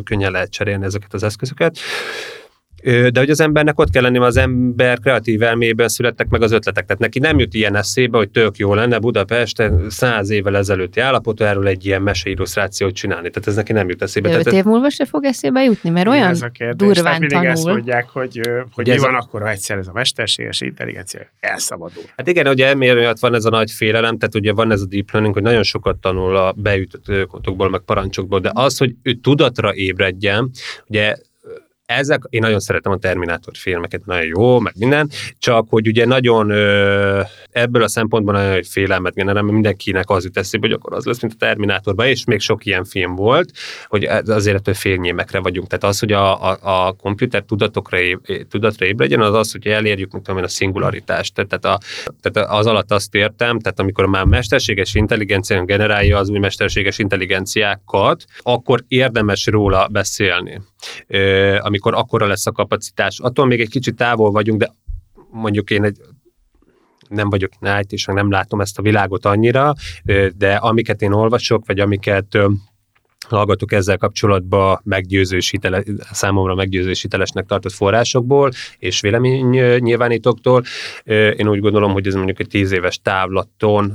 [0.03, 1.77] könnyen lehet cserélni ezeket az eszközöket.
[2.83, 6.51] De hogy az embernek ott kell lenni, mert az ember kreatív elmében születtek meg az
[6.51, 6.85] ötletek.
[6.85, 11.41] Tehát neki nem jut ilyen eszébe, hogy tök jó lenne Budapesten száz évvel ezelőtti állapot,
[11.41, 13.29] erről egy ilyen meseillusztrációt csinálni.
[13.29, 14.29] Tehát ez neki nem jut eszébe.
[14.29, 16.87] De öt év múlva se fog eszébe jutni, mert olyan ez a kérdés.
[16.87, 17.77] durván Tehát mindig ezt tanul.
[17.77, 18.39] mondják, hogy,
[18.71, 22.03] hogy Ugye mi ez a- van akkor, ha egyszer ez a mesterséges intelligencia elszabadul.
[22.17, 25.11] Hát igen, ugye emiatt van ez a nagy félelem, tehát ugye van ez a deep
[25.11, 29.13] learning, hogy nagyon sokat tanul a beütött ö, kodokból, meg parancsokból, de az, hogy ő
[29.13, 30.49] tudatra ébredjen,
[30.87, 31.15] ugye
[31.97, 36.49] ezek, én nagyon szeretem a Terminátor filmeket, nagyon jó, meg minden, csak hogy ugye nagyon
[36.49, 40.93] ö, ebből a szempontból nagyon nagy félelmet generál, mert mindenkinek az jut eszébe, hogy akkor
[40.93, 43.51] az lesz, mint a Terminátorban, és még sok ilyen film volt,
[43.87, 45.67] hogy azért ettől félnyémekre vagyunk.
[45.67, 47.97] Tehát az, hogy a, a, a komputer tudatokra
[48.49, 51.33] tudatra ébredjen, az az, hogy elérjük, mint a szingularitást.
[51.33, 51.79] Tehát, a,
[52.21, 58.25] tehát az alatt azt értem, tehát amikor már mesterséges intelligencia generálja az új mesterséges intelligenciákat,
[58.39, 60.61] akkor érdemes róla beszélni.
[61.07, 63.19] Ö, amikor akkora lesz a kapacitás.
[63.19, 64.71] Attól még egy kicsit távol vagyunk, de
[65.31, 65.97] mondjuk én egy
[67.11, 69.73] nem vagyok nájt, és nem látom ezt a világot annyira,
[70.37, 72.37] de amiket én olvasok, vagy amiket
[73.29, 79.45] hallgatok ezzel kapcsolatban meggyőzősítele, számomra meggyőzősítelesnek tartott forrásokból és vélemény
[79.77, 80.63] nyilvánítóktól.
[81.35, 83.93] Én úgy gondolom, hogy ez mondjuk egy tíz éves távlaton,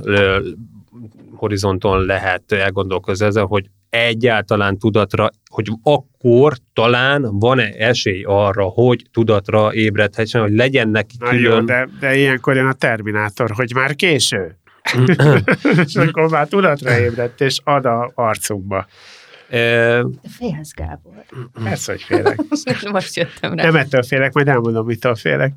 [1.35, 9.73] horizonton lehet elgondolkozni ezzel, hogy egyáltalán tudatra, hogy akkor talán van-e esély arra, hogy tudatra
[9.73, 11.59] ébredhessen, hogy legyen neki Na külön...
[11.59, 14.57] jó, de, de ilyenkor jön a Terminátor, hogy már késő.
[15.85, 18.87] és akkor már tudatra ébredt, és ad a arcunkba.
[20.37, 21.25] Félsz, Gábor.
[21.63, 22.39] Persze, hogy félek.
[22.91, 23.63] Most jöttem rá.
[23.63, 25.53] Nem ettől félek, majd elmondom, mitől félek.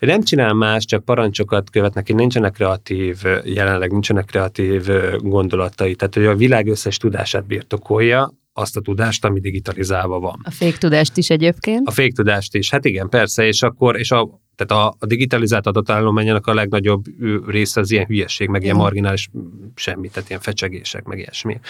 [0.00, 5.94] nem csinál más, csak parancsokat követ neki, nincsenek kreatív, jelenleg nincsenek kreatív gondolatai.
[5.94, 10.40] Tehát, hogy a világ összes tudását birtokolja, azt a tudást, ami digitalizálva van.
[10.42, 11.88] A féktudást is egyébként?
[11.88, 16.46] A féktudást is, hát igen, persze, és akkor, és a, tehát a, a digitalizált adatállományának
[16.46, 17.04] a legnagyobb
[17.46, 19.30] része az ilyen hülyeség, meg ilyen marginális
[19.74, 21.60] semmi, tehát ilyen fecsegések, meg ilyesmi.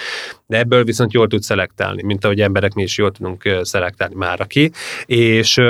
[0.46, 4.40] De ebből viszont jól tud szelektálni, mint ahogy emberek mi is jól tudunk szelektálni már
[4.40, 4.70] aki,
[5.06, 5.60] és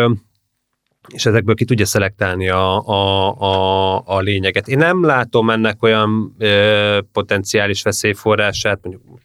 [1.08, 4.68] és ezekből ki tudja szelektálni a, a, a, a lényeget.
[4.68, 9.20] Én nem látom ennek olyan ö, potenciális veszélyforrását, mondjuk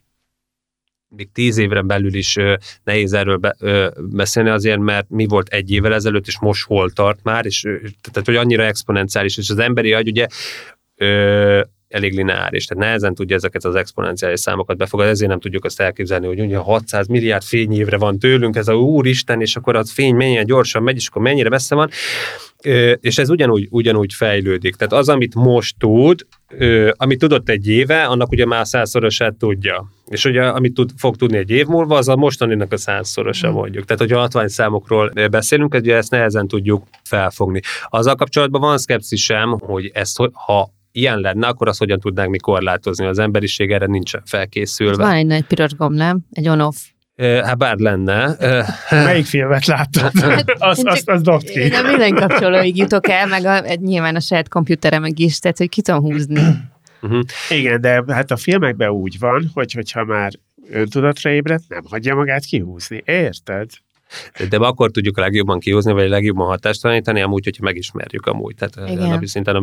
[1.15, 2.37] még tíz évre belül is
[2.83, 3.39] nehéz erről
[3.99, 7.61] beszélni azért, mert mi volt egy évvel ezelőtt, és most hol tart már, és
[8.11, 10.27] tehát, hogy annyira exponenciális, és az emberi agy ugye
[11.87, 16.27] elég lineáris, tehát nehezen tudja ezeket az exponenciális számokat befogadni, ezért nem tudjuk azt elképzelni,
[16.27, 20.43] hogy ugye 600 milliárd fényévre van tőlünk, ez a úristen, és akkor az fény mennyire
[20.43, 21.89] gyorsan megy, és akkor mennyire messze van,
[22.99, 24.75] és ez ugyanúgy, ugyanúgy fejlődik.
[24.75, 26.25] Tehát az, amit most tud,
[26.91, 29.91] amit tudott egy éve, annak ugye már százszorosát tudja.
[30.05, 33.53] És ugye, amit tud, fog tudni egy év múlva, az a mostaninak a százszorosa mm.
[33.53, 33.85] mondjuk.
[33.85, 37.59] Tehát, hogyha hatvány számokról beszélünk, ugye ezt nehezen tudjuk felfogni.
[37.83, 43.05] Azzal kapcsolatban van szkepszisem, hogy ezt, ha ilyen lenne, akkor azt hogyan tudnánk mi korlátozni?
[43.05, 45.03] Az emberiség erre nincsen felkészülve.
[45.03, 46.19] Van egy nagy piros gomb, nem?
[46.31, 46.75] Egy on-off.
[47.19, 48.35] Hát bár lenne.
[48.89, 50.11] Melyik filmet láttad?
[50.57, 51.59] azt, azt, azt dobd ki.
[51.59, 55.57] Én a minden kapcsolóig jutok el, meg a, nyilván a saját komputerem meg is, tehát
[55.57, 56.41] hogy ki tudom húzni.
[57.01, 57.23] Uh-huh.
[57.49, 60.31] Igen, de hát a filmekben úgy van, hogy hogyha már
[60.71, 63.01] öntudatra ébredt, nem hagyja magát kihúzni.
[63.05, 63.69] Érted?
[64.49, 68.55] De akkor tudjuk a legjobban kihozni, vagy a legjobban hatástalanítani, amúgy, hogyha megismerjük amúgy.
[68.55, 69.09] Tehát Igen.
[69.09, 69.59] napi szinten a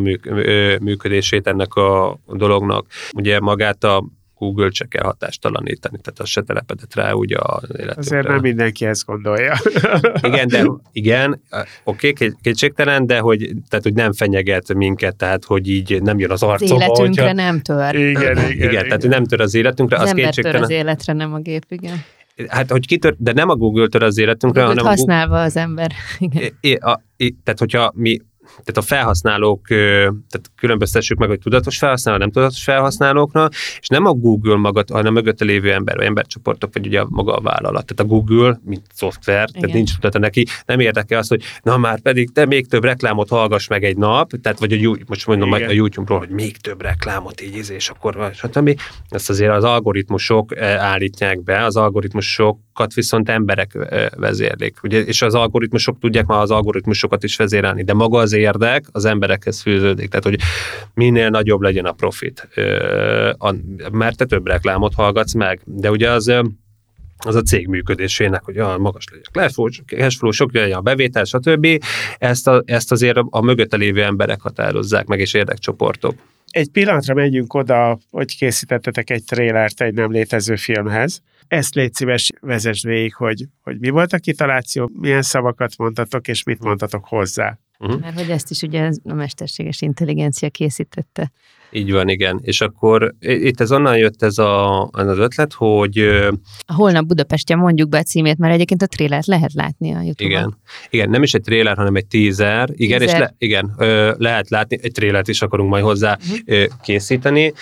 [0.81, 2.85] működését ennek a dolognak.
[3.11, 4.05] Ugye magát a
[4.37, 7.95] Google se kell hatástalanítani, tehát az se telepedett rá ugye az életünkre.
[7.97, 9.53] Azért nem mindenki ezt gondolja.
[10.29, 11.41] igen, de igen,
[11.83, 16.31] oké, okay, kétségtelen, de hogy, tehát, hogy nem fenyeget minket, tehát hogy így nem jön
[16.31, 16.75] az arcba.
[16.75, 17.33] Az életünkre hogyha...
[17.33, 17.95] nem tör.
[17.95, 19.97] Igen, igen, igen, igen, tehát nem tör az életünkre.
[19.97, 22.03] Az, az ember tör az életre, nem a gép, igen.
[22.47, 25.45] Hát, hogy kitör, de nem a Google tör az életünkre, hanem használva a Google...
[25.45, 25.91] az ember.
[26.19, 26.57] Igen.
[26.61, 28.21] É, a, é, tehát, hogyha mi
[28.63, 34.13] tehát a felhasználók, tehát különböztessük meg, hogy tudatos felhasználó, nem tudatos felhasználóknak, és nem a
[34.13, 37.85] Google maga, hanem a mögötte lévő ember, vagy embercsoportok, vagy ugye maga a vállalat.
[37.85, 39.61] Tehát a Google, mint szoftver, Igen.
[39.61, 43.29] tehát nincs tudata neki, nem érdekel az, hogy na már pedig te még több reklámot
[43.29, 45.69] hallgass meg egy nap, tehát vagy a, most mondom Igen.
[45.69, 48.79] a YouTube-ról, hogy még több reklámot így, és akkor stb.
[49.09, 51.75] Ezt azért az algoritmusok állítják be, az
[52.77, 53.71] algoritmusokat viszont emberek
[54.15, 54.83] vezérlik.
[54.83, 59.05] Ugye, és az algoritmusok tudják már az algoritmusokat is vezérelni, de maga az érdek az
[59.05, 60.39] emberekhez fűződik, tehát hogy
[60.93, 62.47] minél nagyobb legyen a profit,
[63.91, 66.31] mert te több reklámot hallgatsz meg, de ugye az
[67.25, 71.67] az a cég működésének, hogy olyan magas legyen cashflow, sok legyen a bevétel, stb.
[72.17, 76.13] Ezt, a, ezt azért a, a mögötte lévő emberek határozzák meg, és érdekcsoportok.
[76.49, 81.21] Egy pillanatra megyünk oda, hogy készítettetek egy trélert egy nem létező filmhez.
[81.47, 86.43] Ezt légy szíves, vezess végig, hogy, hogy mi volt a kitaláció, milyen szavakat mondtatok, és
[86.43, 87.59] mit mondtatok hozzá.
[87.79, 87.99] Uh-huh.
[87.99, 91.31] Mert hogy ezt is ugye a mesterséges intelligencia készítette.
[91.71, 92.39] Így van, igen.
[92.41, 95.97] És akkor itt ez onnan jött ez a, az ötlet, hogy...
[96.65, 100.29] A holnap Budapestje mondjuk be a címét, mert egyébként a trélert lehet látni a youtube
[100.29, 100.57] Igen.
[100.89, 102.69] Igen, nem is egy tréler, hanem egy teaser.
[102.73, 103.15] Igen, teaser.
[103.15, 103.73] és le, igen,
[104.17, 106.65] lehet látni, egy trélert is akarunk majd hozzá uh-huh.
[106.81, 107.53] készíteni,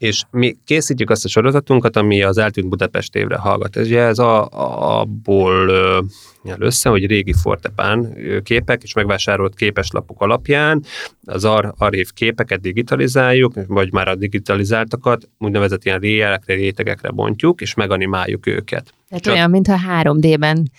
[0.00, 3.76] és mi készítjük azt a sorozatunkat, ami az Eltűnt Budapest évre hallgat.
[3.76, 5.70] Ez, ez a, a, abból
[6.44, 10.84] jel össze, hogy régi Fortepán képek és megvásárolt képeslapok alapján
[11.24, 17.74] az ar- arrév képeket digitalizáljuk, vagy már a digitalizáltakat úgynevezett ilyen réjelekre, rétegekre bontjuk, és
[17.74, 18.94] meganimáljuk őket.
[19.08, 19.34] Tehát Csak...
[19.34, 20.70] olyan, mintha 3D-ben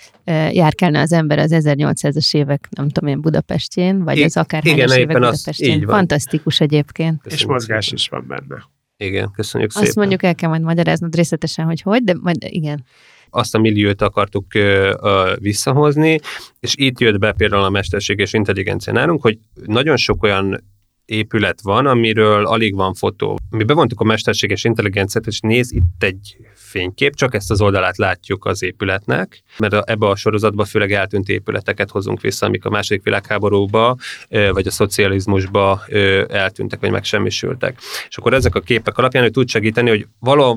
[0.52, 4.90] járkálna az ember az 1800-as évek, nem tudom én, Budapestjén, vagy I- az akár igen,
[4.90, 5.84] évek Budapestjén.
[5.84, 7.22] Az, Fantasztikus egyébként.
[7.22, 8.00] Köszönjük és mozgás szépen.
[8.00, 8.80] is van benne.
[9.02, 9.90] Igen, köszönjük Azt szépen.
[9.90, 12.86] Azt mondjuk el kell majd magyaráznod részletesen, hogy hogy, de majd igen.
[13.30, 16.20] Azt a milliót akartuk ö, ö, visszahozni,
[16.60, 20.64] és itt jött be például a mesterséges intelligencia nálunk, hogy nagyon sok olyan
[21.12, 23.38] épület van, amiről alig van fotó.
[23.50, 28.46] Mi bevontuk a mesterséges intelligenciát, és néz itt egy fénykép, csak ezt az oldalát látjuk
[28.46, 33.98] az épületnek, mert ebbe a sorozatban főleg eltűnt épületeket hozunk vissza, amik a második világháborúba,
[34.30, 35.84] vagy a szocializmusba
[36.28, 37.78] eltűntek, vagy megsemmisültek.
[38.10, 40.08] És akkor ezek a képek alapján hogy tud segíteni, hogy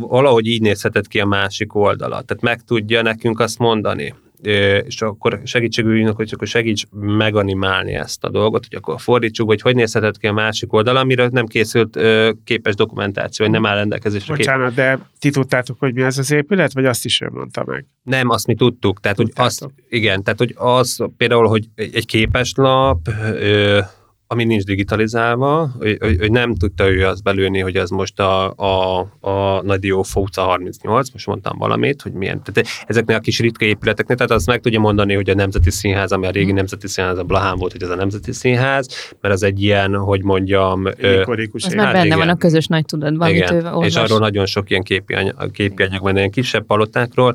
[0.09, 2.23] valahogy így nézhetett ki a másik oldala.
[2.23, 4.15] Tehát meg tudja nekünk azt mondani,
[4.87, 9.75] és akkor segítségügyünk, hogy akkor segíts meganimálni ezt a dolgot, hogy akkor fordítsuk, hogy hogy
[9.75, 11.99] nézhetett ki a másik oldal, amiről nem készült
[12.45, 14.35] képes dokumentáció, hogy nem áll rendelkezésre.
[14.35, 14.77] Bocsánat, kép...
[14.77, 17.87] de ti tudtátok, hogy mi ez az épület, vagy azt is ő mondta meg?
[18.03, 19.01] Nem, azt mi tudtuk.
[19.01, 23.81] Tehát, hogy azt, igen, tehát, hogy az például, hogy egy képeslap, ö,
[24.35, 28.53] ami nincs digitalizálva, hogy, hogy, hogy nem tudta ő azt belőni, hogy ez most a,
[28.57, 32.43] a, a Nadio Fóca 38, most mondtam valamit, hogy milyen.
[32.43, 36.13] Tehát ezeknél a kis ritka épületeknél, tehát azt meg tudja mondani, hogy a Nemzeti Színház,
[36.13, 36.55] ami a régi hmm.
[36.55, 38.89] Nemzeti Színház, a Blahán volt, hogy ez a Nemzeti Színház,
[39.21, 40.87] mert az egy ilyen, hogy mondjam...
[41.21, 41.65] Ikonikus.
[41.65, 42.19] Az hát benne igen.
[42.19, 43.67] van a közös nagy tudatban, igen.
[43.67, 47.35] amit ő És arról nagyon sok ilyen képi anyag, képi anyag van, ilyen kisebb palotákról,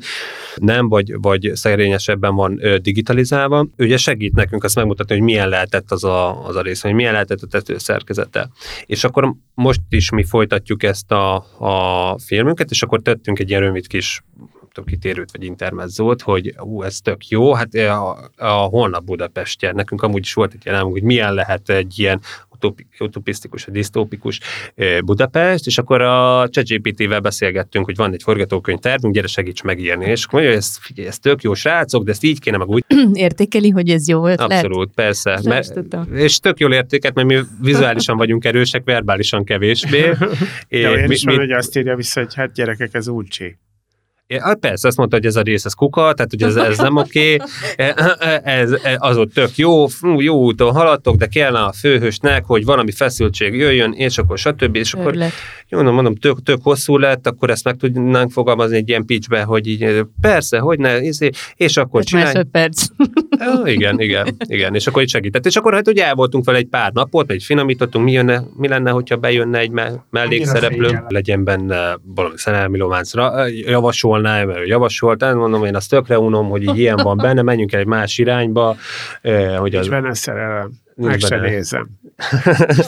[0.55, 3.67] nem, vagy, vagy szerényesebben van digitalizálva.
[3.77, 7.13] Ugye segít nekünk azt megmutatni, hogy milyen lehetett az a, az a rész hogy milyen
[7.13, 8.49] lehetett a tető szerkezete.
[8.85, 13.61] És akkor most is mi folytatjuk ezt a, a filmünket, és akkor tettünk egy ilyen
[13.61, 14.23] rövid kis
[14.85, 20.23] kitérőt vagy intermezzót, hogy ú, ez tök jó, hát a, a holnap Budapestje, nekünk amúgy
[20.23, 22.21] is volt egy ilyen hogy milyen lehet egy ilyen
[22.99, 24.39] utopisztikus, a disztópikus
[25.05, 30.23] Budapest, és akkor a ChatGPT-vel beszélgettünk, hogy van egy forgatókönyv tervünk, gyere segíts megírni, és
[30.23, 32.85] akkor mondja, ez, figyelj, ez tök jó srácok, de ezt így kéne meg úgy.
[33.13, 34.51] Értékeli, hogy ez jó ötlet?
[34.51, 35.39] Abszolút, persze.
[35.43, 35.79] Mert,
[36.13, 40.01] és tök jól értéket, mert mi vizuálisan vagyunk erősek, verbálisan kevésbé.
[40.69, 43.27] De olyan mi, is van, mi, hogy azt írja vissza, hogy hát gyerekek, ez úgy
[44.33, 46.77] Ja, hát persze, azt mondta, hogy ez a rész, ez kuka, tehát hogy ez, ez
[46.77, 47.47] nem oké, okay.
[48.43, 49.85] ez, ez, az ott tök jó,
[50.17, 54.75] jó úton haladtok, de kellene a főhősnek, hogy valami feszültség jöjjön, és akkor stb.
[54.75, 55.15] És akkor,
[55.69, 59.41] jó, no, mondom, tök, tök hosszú lett, akkor ezt meg tudnánk fogalmazni egy ilyen pitchbe,
[59.41, 62.33] hogy így, persze, hogy ne, izé, és akkor csinálj.
[62.33, 62.85] Másodperc.
[63.39, 65.45] Ja, igen, igen, igen, és akkor itt segített.
[65.45, 68.67] És akkor hát ugye el voltunk vele egy pár napot, vagy finomítottunk, mi, jönne, mi
[68.67, 69.71] lenne, hogyha bejönne egy
[70.09, 75.89] mellékszereplő, legyen benne valami szerelmi románcra, javasol javasolná, mert ő javasolt, hát mondom, én azt
[75.89, 78.75] tökre unom, hogy így ilyen van benne, menjünk egy más irányba.
[79.21, 79.87] Eh, hogy az...
[79.87, 80.71] benne szerelem.
[80.95, 81.89] Meg se nézem.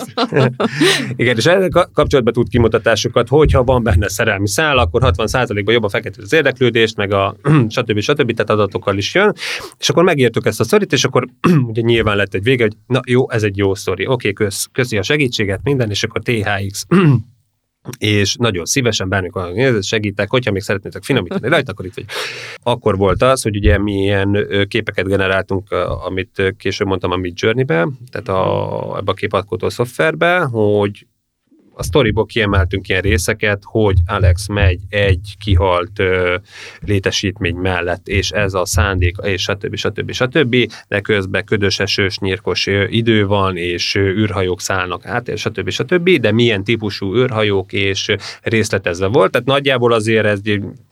[1.16, 6.22] Igen, és ezzel kapcsolatban tud kimutatásokat, hogyha van benne szerelmi szál, akkor 60%-ban jobban fekete
[6.22, 7.36] az érdeklődést, meg a
[7.70, 8.00] stb.
[8.00, 8.34] stb.
[8.34, 9.34] tehát adatokkal is jön.
[9.80, 11.28] És akkor megírtuk ezt a szorít, és akkor
[11.70, 14.04] ugye nyilván lett egy vége, hogy na jó, ez egy jó sztori.
[14.04, 16.86] Oké, okay, kösz, köszi a segítséget, minden, és akkor THX
[17.98, 22.06] és nagyon szívesen bármikor segítek, hogyha még szeretnétek finomítani rajta, akkor itt vagy.
[22.64, 25.72] Akkor volt az, hogy ugye mi ilyen képeket generáltunk,
[26.06, 31.06] amit később mondtam a Mid Journey-be, tehát a, ebbe a képalkotó szoftverbe, hogy
[31.74, 36.36] a storyból kiemeltünk ilyen részeket, hogy Alex megy egy kihalt ö,
[36.80, 39.76] létesítmény mellett, és ez a szándék, és stb.
[39.76, 40.12] stb.
[40.12, 40.56] stb.
[40.88, 45.70] De közben ködös, esős, nyírkos idő van, és űrhajók szállnak át, és stb.
[45.70, 46.10] stb.
[46.10, 49.32] De milyen típusú űrhajók, és részletezve volt.
[49.32, 50.40] Tehát nagyjából azért ez...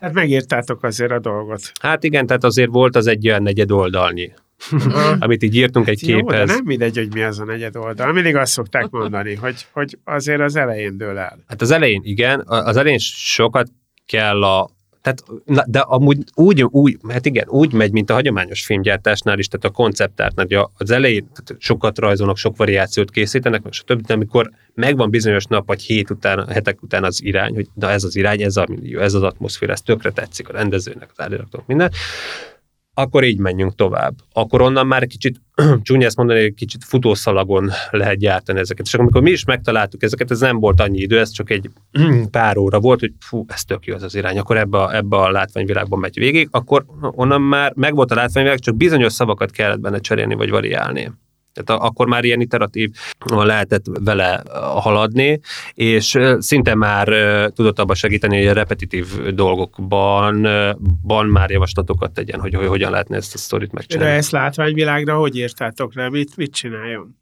[0.00, 1.72] Hát megírtátok azért a dolgot.
[1.80, 4.32] Hát igen, tehát azért volt az egy olyan negyed oldalnyi
[5.18, 6.46] amit így írtunk egy Jó, képhez.
[6.46, 8.12] De nem mindegy, hogy mi az a negyed oldal.
[8.12, 11.38] Mindig azt szokták mondani, hogy, hogy azért az elején dől el.
[11.46, 13.68] Hát az elején igen, az elején sokat
[14.06, 14.70] kell a,
[15.02, 19.48] tehát, na, de amúgy úgy, úgy, hát igen, úgy megy, mint a hagyományos filmgyártásnál is,
[19.48, 24.50] tehát a konceptártnál, az elején tehát sokat rajzolnak, sok variációt készítenek, meg stb., de amikor
[24.74, 28.42] megvan bizonyos nap, vagy hét után, hetek után az irány, hogy na ez az irány,
[28.42, 28.66] ez, a,
[28.98, 31.90] ez az atmoszféra, ez tökre tetszik a rendezőnek, az áriratoknak, minden,
[32.94, 34.14] akkor így menjünk tovább.
[34.32, 35.40] Akkor onnan már kicsit,
[35.82, 38.86] csúnya ezt mondani, egy kicsit futószalagon lehet gyártani ezeket.
[38.86, 41.70] És amikor mi is megtaláltuk ezeket, ez nem volt annyi idő, ez csak egy
[42.30, 45.16] pár óra volt, hogy fú, ez tök jó az az irány, akkor ebbe a, ebbe
[45.16, 49.98] a látványvilágban megy végig, akkor onnan már megvolt a látványvilág, csak bizonyos szavakat kellett benne
[49.98, 51.12] cserélni, vagy variálni.
[51.52, 52.90] Tehát akkor már ilyen iteratív
[53.26, 54.42] lehetett vele
[54.80, 55.40] haladni,
[55.74, 57.08] és szinte már
[57.54, 60.46] tudott abba segíteni, hogy a repetitív dolgokban
[61.02, 64.10] ban már javaslatokat tegyen, hogy, hogy hogyan lehetne ezt a sztorit megcsinálni.
[64.10, 66.10] De ezt látványvilágra hogy írtátok le?
[66.10, 67.18] Mit, mit csináljon?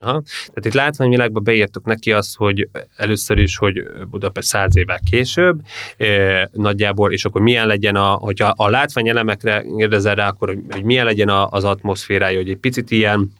[0.00, 0.22] Aha.
[0.22, 5.60] Tehát itt látványvilágba beírtuk neki azt, hogy először is, hogy Budapest száz évvel később,
[5.96, 10.84] eh, nagyjából, és akkor milyen legyen, a, hogyha a látványelemekre kérdezel rá, akkor hogy, hogy
[10.84, 13.30] milyen legyen az atmoszférája, hogy egy picit ilyen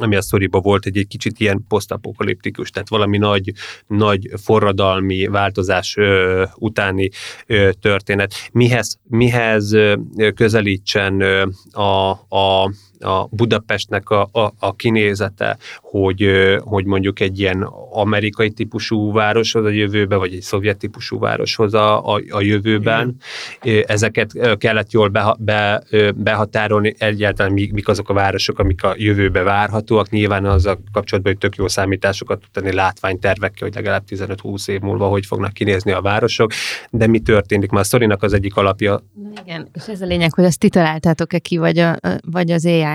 [0.00, 3.52] ami a sztoriban volt egy, egy kicsit ilyen posztapokaliptikus, tehát valami nagy,
[3.86, 7.10] nagy forradalmi változás ö, utáni
[7.46, 8.34] ö, történet.
[8.52, 9.94] Mihez, mihez ö,
[10.34, 12.72] közelítsen ö, a, a
[13.02, 19.68] a Budapestnek a, a, a kinézete, hogy, hogy mondjuk egy ilyen amerikai típusú városhoz a
[19.68, 23.16] jövőben, vagy egy szovjet típusú városhoz a, a, a jövőben.
[23.62, 23.84] Igen.
[23.86, 25.82] Ezeket kellett jól be, be,
[26.14, 31.32] behatárolni, egyáltalán mik, mik azok a városok, amik a jövőbe használhatóak, nyilván az a kapcsolatban,
[31.32, 35.92] hogy tök jó számításokat tud tenni látványtervekkel, hogy legalább 15-20 év múlva hogy fognak kinézni
[35.92, 36.52] a városok,
[36.90, 37.70] de mi történik?
[37.70, 39.00] Már a sztorinak az egyik alapja.
[39.44, 41.96] Igen, és ez a lényeg, hogy azt ti találtátok-e ki, vagy, a,
[42.30, 42.91] vagy az AI?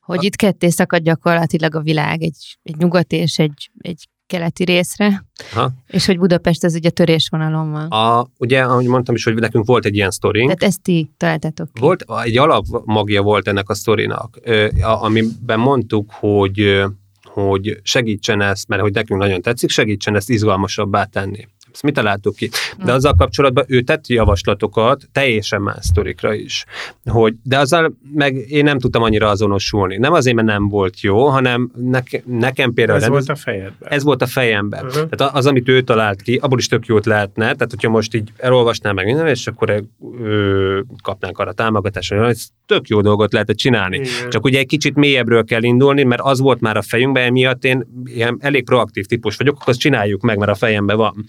[0.00, 0.22] Hogy a...
[0.22, 5.72] itt ketté szakad gyakorlatilag a világ, egy, egy nyugati és egy, egy keleti részre, ha.
[5.86, 7.86] és hogy Budapest az ugye törésvonalon van.
[7.86, 10.46] A, ugye, ahogy mondtam is, hogy nekünk volt egy ilyen sztorink.
[10.46, 11.80] Tehát ezt ti találtátok ki.
[11.80, 14.38] Volt, egy alapmagja volt ennek a sztorinak,
[14.82, 16.84] amiben mondtuk, hogy
[17.22, 21.48] hogy segítsen ezt, mert hogy nekünk nagyon tetszik, segítsen ezt izgalmasabbá tenni.
[21.76, 22.50] Ezt mit találtuk ki?
[22.84, 26.64] De azzal kapcsolatban ő tett javaslatokat teljesen más sztorikra is.
[27.04, 29.96] Hogy, de azzal meg én nem tudtam annyira azonosulni.
[29.96, 32.98] Nem azért, mert nem volt jó, hanem neke, nekem például...
[32.98, 33.88] Ez volt a fejedben.
[33.90, 34.84] Ez volt a fejemben.
[34.84, 35.08] Uh-huh.
[35.08, 37.44] Tehát az, amit ő talált ki, abból is tök jót lehetne.
[37.44, 39.84] Tehát, hogyha most így elolvasnám meg minden, és akkor
[40.22, 43.96] ö, kapnánk arra támogatást, hogy ez tök jó dolgot lehetett csinálni.
[43.96, 44.30] Igen.
[44.30, 47.86] Csak ugye egy kicsit mélyebbről kell indulni, mert az volt már a fejünkben, emiatt én
[48.04, 51.24] ilyen elég proaktív típus vagyok, akkor azt csináljuk meg, mert a fejemben van.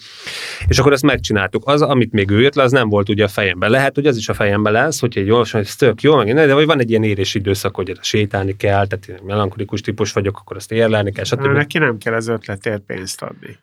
[0.67, 1.63] És akkor ezt megcsináltuk.
[1.65, 3.69] Az, amit még ő jött le, az nem volt ugye a fejemben.
[3.69, 6.33] Lehet, hogy az is a fejemben lesz, hogy egy olvasom, hogy ez tök jó, meg,
[6.33, 10.37] de hogy van egy ilyen érési időszak, hogy sétálni kell, tehát én melankolikus típus vagyok,
[10.37, 11.45] akkor azt érlelni kell, stb.
[11.45, 13.57] Neki nem kell az ötletért pénzt adni.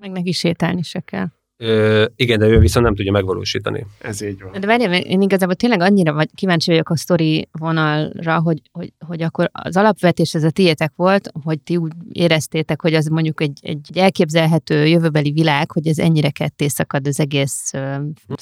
[0.00, 1.26] Meg neki sétálni se kell.
[1.58, 3.86] Ö, igen, de ő viszont nem tudja megvalósítani.
[4.00, 4.60] Ez így van.
[4.60, 9.22] De várjál, én igazából tényleg annyira vagy, kíváncsi vagyok a sztori vonalra, hogy, hogy, hogy
[9.22, 13.58] akkor az alapvetés ez a tiétek volt, hogy ti úgy éreztétek, hogy az mondjuk egy,
[13.62, 17.72] egy elképzelhető jövőbeli világ, hogy ez ennyire ketté szakad, az egész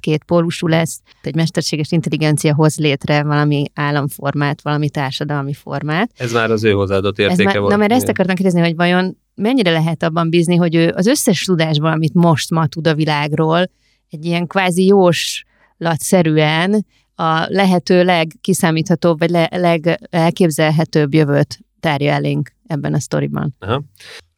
[0.00, 6.10] két pólusú lesz, egy mesterséges intelligencia hoz létre valami államformát, valami társadalmi formát.
[6.16, 7.70] Ez már az ő hozzáadott értéke már, volt.
[7.70, 11.44] Na, mert ezt akartam kérdezni, hogy vajon mennyire lehet abban bízni, hogy ő az összes
[11.44, 13.70] tudásban, amit most ma tud a világról,
[14.10, 23.00] egy ilyen kvázi jóslatszerűen a lehető legkiszámíthatóbb, vagy le, legelképzelhetőbb jövőt tárja elénk ebben a
[23.00, 23.54] sztoriban.
[23.58, 23.82] Aha.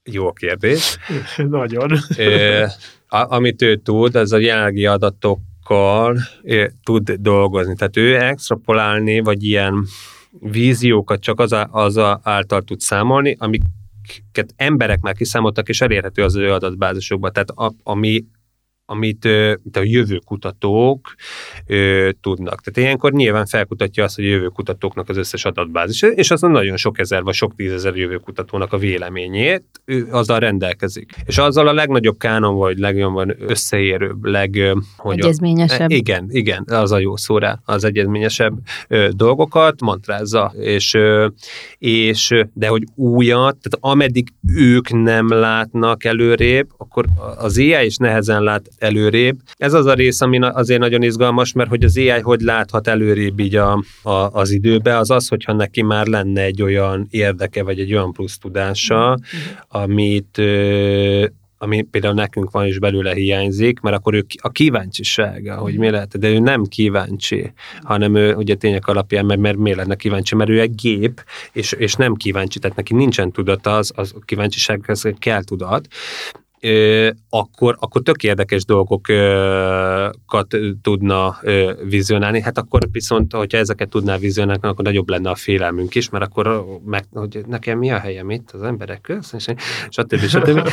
[0.05, 0.99] Jó kérdés.
[1.37, 1.99] Nagyon.
[2.17, 2.63] É,
[3.09, 7.75] a, amit ő tud, az a jelenlegi adatokkal é, tud dolgozni.
[7.75, 9.87] Tehát ő extrapolálni, vagy ilyen
[10.31, 13.63] víziókat csak az, az által tud számolni, amik
[14.07, 17.33] amiket emberek már kiszámoltak, és elérhető az ő adatbázisokban.
[17.33, 18.25] Tehát a, ami
[18.87, 19.25] amit
[19.73, 21.15] a jövő kutatók
[21.67, 22.61] ö, tudnak.
[22.61, 26.77] Tehát ilyenkor nyilván felkutatja azt, hogy a jövő kutatóknak az összes adatbázis, és az nagyon
[26.77, 31.15] sok ezer vagy sok tízezer jövő kutatónak a véleményét, ő azzal rendelkezik.
[31.25, 34.75] És azzal a legnagyobb kánon, vagy legjobban összeérőbb, leg...
[34.97, 35.91] Hogy egyezményesebb.
[35.91, 41.27] A, igen, igen, az a jó szó rá, az egyezményesebb ö, dolgokat mantrázza, és, ö,
[41.79, 47.05] és de hogy újat, tehát ameddig ők nem látnak előrébb, akkor
[47.39, 49.39] az AI is nehezen lát előrébb.
[49.57, 53.41] Ez az a rész, ami azért nagyon izgalmas, mert hogy az AI hogy láthat előrébb
[53.41, 57.81] így a, a, az időbe, az az, hogyha neki már lenne egy olyan érdeke, vagy
[57.81, 59.57] egy olyan plusz tudása, mm-hmm.
[59.69, 60.41] amit
[61.59, 66.19] ami például nekünk van is belőle hiányzik, mert akkor ő a kíváncsisága, hogy mi lehet,
[66.19, 70.51] de ő nem kíváncsi, hanem ő ugye tények alapján, mert, mert miért lenne kíváncsi, mert
[70.51, 75.45] ő egy gép, és, és nem kíváncsi, tehát neki nincsen tudata, az, az kíváncsisághoz kell
[75.45, 75.89] tudat,
[77.29, 81.39] akkor, akkor tök érdekes dolgokat tudna
[81.89, 82.41] vizionálni.
[82.41, 86.65] Hát akkor viszont, hogyha ezeket tudná vizionálni, akkor nagyobb lenne a félelmünk is, mert akkor
[86.85, 89.37] meg, hogy nekem mi a helyem itt az emberek közt,
[89.89, 90.19] stb.
[90.19, 90.69] stb.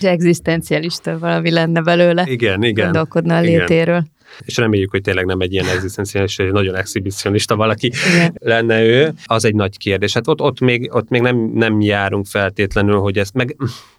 [0.00, 2.24] Egzisztencialista valami lenne belőle.
[2.26, 2.84] Igen, igen.
[2.84, 3.96] Gondolkodna a létéről.
[3.96, 4.14] Igen
[4.44, 8.36] és reméljük, hogy tényleg nem egy ilyen egzisztenciális, egy nagyon exhibicionista valaki Igen.
[8.52, 10.12] lenne ő, az egy nagy kérdés.
[10.14, 13.56] Hát ott, ott még, ott még nem, nem járunk feltétlenül, hogy ezt meg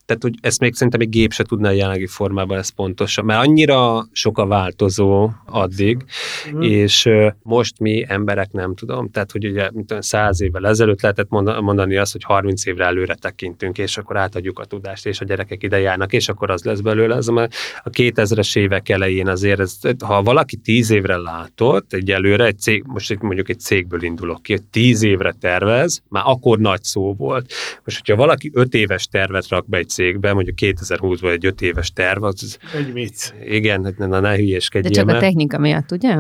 [0.08, 3.46] tehát, hogy ezt még szerintem egy gép se tudna a jelenlegi formában ezt pontosan, mert
[3.46, 6.06] annyira sok a változó addig,
[6.56, 6.62] mm.
[6.62, 7.10] és
[7.44, 12.24] most mi emberek nem tudom, tehát, hogy ugye száz évvel ezelőtt lehetett mondani azt, hogy
[12.24, 16.30] 30 évre előre tekintünk, és akkor átadjuk a tudást, és a gyerekek ide járnak, és
[16.30, 17.16] akkor az lesz belőle.
[17.16, 22.60] Ez a 2000-es évek elején azért, ez, ha valaki 10 évre látott egy előre, egy
[22.60, 26.84] cég, most itt mondjuk egy cégből indulok ki, hogy 10 évre tervez, már akkor nagy
[26.84, 27.54] szó volt.
[27.84, 31.92] Most, hogyha valaki 5 éves tervet rak be egy cégbe, mondjuk 2020-ban egy 5 éves
[31.94, 32.58] terv, az...
[32.76, 33.32] Egy vicc.
[33.46, 34.92] Igen, na ne hülyeskedjél.
[34.92, 36.16] De csak a technika miatt, ugye?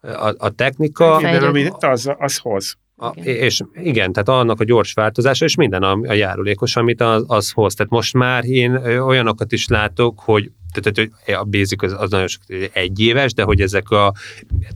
[0.00, 1.16] A, a technika...
[1.20, 2.78] Igen, amit az, az hoz.
[2.96, 7.24] A, és igen, tehát annak a gyors változása, és minden a, a járulékos, amit az,
[7.26, 7.74] az hoz.
[7.74, 12.42] Tehát most már én olyanokat is látok, hogy tehát a basic az, az nagyon sok,
[12.72, 14.12] egy éves, de hogy ezek a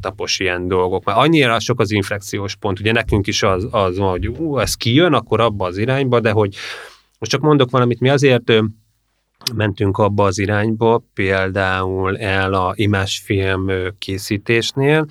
[0.00, 4.10] tapos ilyen dolgok, mert annyira sok az inflexiós pont, ugye nekünk is az, az van,
[4.10, 6.56] hogy ú, ez kijön, akkor abba az irányba, de hogy
[7.24, 8.52] most csak mondok valamit, mi azért
[9.54, 15.06] mentünk abba az irányba, például el a imásfilm készítésnél,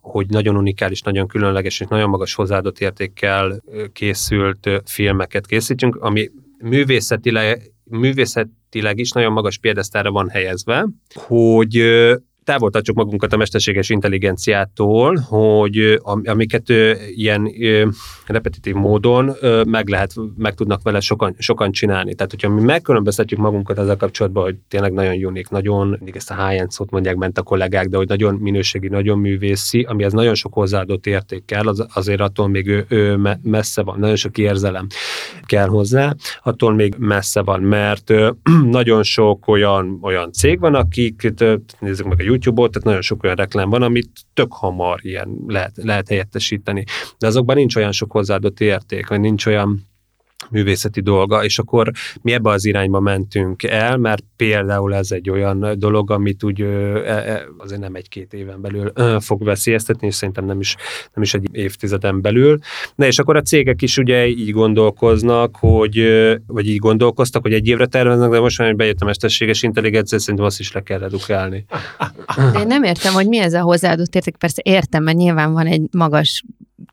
[0.00, 7.72] hogy nagyon unikális, nagyon különleges és nagyon magas hozzáadott értékkel készült filmeket készítsünk, ami művészetileg,
[7.84, 11.82] művészetileg is nagyon magas példesztára van helyezve, hogy
[12.44, 16.68] távol tartsuk magunkat a mesterséges intelligenciától, hogy amiket
[17.14, 17.50] ilyen
[18.26, 19.32] repetitív módon
[19.66, 22.14] meg lehet, meg tudnak vele sokan, sokan csinálni.
[22.14, 26.48] Tehát, hogyha mi megkülönböztetjük magunkat ezzel kapcsolatban, hogy tényleg nagyon unik, nagyon, mindig ezt a
[26.48, 30.34] high-end szót mondják ment a kollégák, de hogy nagyon minőségi, nagyon művészi, ami az nagyon
[30.34, 34.86] sok hozzáadott értékkel, az, azért attól még ő, ő messze van, nagyon sok érzelem
[35.44, 38.12] kell hozzá, attól még messze van, mert
[38.78, 41.32] nagyon sok olyan, olyan cég van, akik,
[41.78, 45.72] nézzük meg a YouTube-ot, tehát nagyon sok olyan reklám van, amit tök hamar ilyen lehet,
[45.76, 46.84] lehet helyettesíteni.
[47.18, 49.86] De azokban nincs olyan sok hozzáadott érték, vagy nincs olyan
[50.50, 51.90] művészeti dolga, és akkor
[52.22, 56.66] mi ebbe az irányba mentünk el, mert például ez egy olyan dolog, amit úgy e,
[57.06, 60.76] e, azért nem egy-két éven belül fog veszélyeztetni, és szerintem nem is,
[61.14, 62.58] nem is egy évtizeden belül.
[62.94, 66.02] Na és akkor a cégek is ugye így gondolkoznak, hogy,
[66.46, 70.44] vagy így gondolkoztak, hogy egy évre terveznek, de most már, bejött a mesterséges intelligencia, szerintem
[70.44, 71.64] azt is le kell redukálni.
[72.52, 74.36] De én nem értem, hogy mi ez a hozzáadott érték.
[74.36, 76.44] Persze értem, mert nyilván van egy magas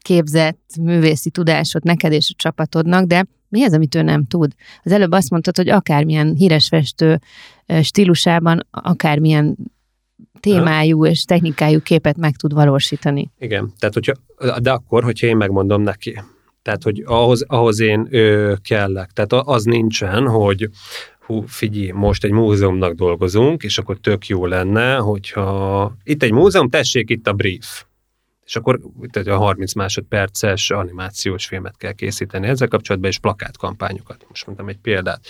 [0.02, 4.54] képzett művészi tudásod neked és a csapatodnak, de mi az, amit ő nem tud?
[4.84, 7.20] Az előbb azt mondtad, hogy akármilyen híres festő
[7.82, 9.58] stílusában, akármilyen
[10.40, 13.32] témájú és technikájú képet meg tud valósítani.
[13.40, 14.14] Igen, tehát hogyha,
[14.62, 16.22] de akkor, hogyha én megmondom neki.
[16.62, 19.12] Tehát, hogy ahhoz, ahhoz én ő, kellek.
[19.12, 20.70] Tehát az nincsen, hogy
[21.26, 26.70] hú, figyelj, most egy múzeumnak dolgozunk, és akkor tök jó lenne, hogyha itt egy múzeum,
[26.70, 27.86] tessék itt a brief
[28.52, 28.80] és akkor
[29.12, 34.26] tehát a 30 másodperces animációs filmet kell készíteni ezzel kapcsolatban, és plakátkampányokat.
[34.28, 35.26] Most mondtam egy példát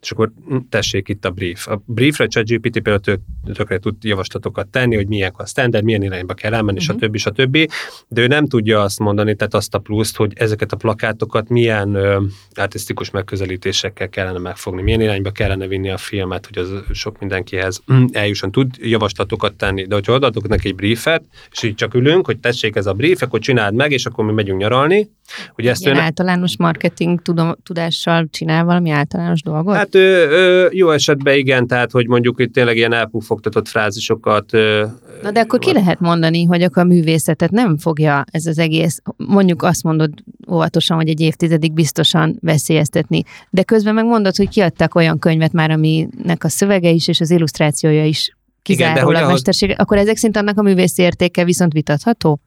[0.00, 1.68] és akkor hm, tessék itt a brief.
[1.68, 3.20] A briefre ChatGPT például tök,
[3.52, 6.96] tökre tud javaslatokat tenni, hogy milyen a standard, milyen irányba kell elmenni, uh-huh.
[6.96, 7.16] stb.
[7.16, 7.72] stb.
[8.08, 11.94] De ő nem tudja azt mondani, tehát azt a pluszt, hogy ezeket a plakátokat milyen
[11.94, 12.20] ö,
[12.54, 18.04] artistikus megközelítésekkel kellene megfogni, milyen irányba kellene vinni a filmet, hogy az sok mindenkihez hm,
[18.12, 18.50] eljusson.
[18.50, 22.76] Tud javaslatokat tenni, de hogyha odaadok neki egy briefet, és így csak ülünk, hogy tessék
[22.76, 25.08] ez a brief, akkor csináld meg, és akkor mi megyünk nyaralni.
[25.54, 29.74] Hogy ezt Ilyen általános marketing tudom, tudással csinál valami általános dolgot?
[29.74, 34.54] Hát ö, ö, jó esetben igen, tehát hogy mondjuk itt tényleg ilyen elpufogtatott frázisokat.
[34.54, 34.84] Ö,
[35.22, 39.02] Na de akkor ki lehet mondani, hogy akkor a művészetet nem fogja ez az egész,
[39.16, 40.10] mondjuk azt mondod
[40.50, 45.70] óvatosan, hogy egy évtizedig biztosan veszélyeztetni, de közben meg mondod, hogy kiadtak olyan könyvet már,
[45.70, 49.80] aminek a szövege is és az illusztrációja is kizárólag Igen, mesterség, ahhoz...
[49.80, 52.40] akkor ezek szerint annak a művészi értéke viszont vitatható?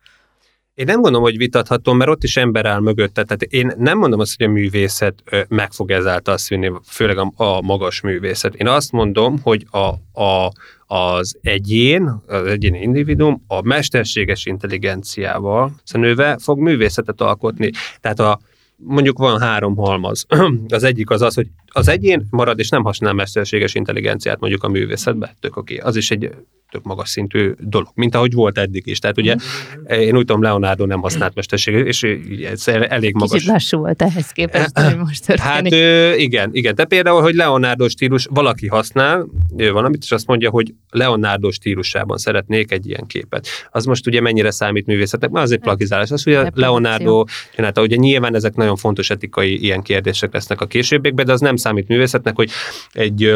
[0.82, 3.24] Én nem gondolom, hogy vitathatom, mert ott is ember áll mögötte.
[3.24, 7.62] Tehát én nem mondom azt, hogy a művészet meg fog ezáltal szűnni, főleg a, a
[7.62, 8.56] magas művészet.
[8.56, 10.52] Én azt mondom, hogy a, a,
[10.96, 17.72] az egyén, az egyéni individuum a mesterséges intelligenciával nőve fog művészetet alkotni.
[18.00, 18.40] Tehát a,
[18.76, 20.26] mondjuk van három halmaz.
[20.68, 24.68] Az egyik az az, hogy az egyén marad, és nem használ mesterséges intelligenciát mondjuk a
[24.68, 25.76] művészetbe, tök oké.
[25.76, 25.88] Okay.
[25.90, 26.32] Az is egy
[26.72, 29.00] tök magas szintű dolog, mint ahogy volt eddig is.
[29.00, 30.00] Tehát ugye mm.
[30.00, 32.04] én úgy tudom, Leonardo nem használt mesterséget, és
[32.52, 33.32] ez elég magas.
[33.32, 35.74] Kicsit lassú volt ehhez képest, hogy most történik.
[35.74, 36.76] Hát igen, igen.
[36.76, 39.28] De például, hogy Leonardo stílus valaki használ,
[39.72, 43.48] van, amit is azt mondja, hogy Leonardo stílusában szeretnék egy ilyen képet.
[43.72, 46.12] Az most ugye mennyire számít művészetnek, mert az egy plagizálás.
[46.12, 47.24] Az ugye Leonardo
[47.56, 51.56] csinálta, ugye nyilván ezek nagyon fontos etikai ilyen kérdések lesznek a későbbiekben, de az nem
[51.62, 52.50] számít művészetnek, hogy
[52.92, 53.36] egy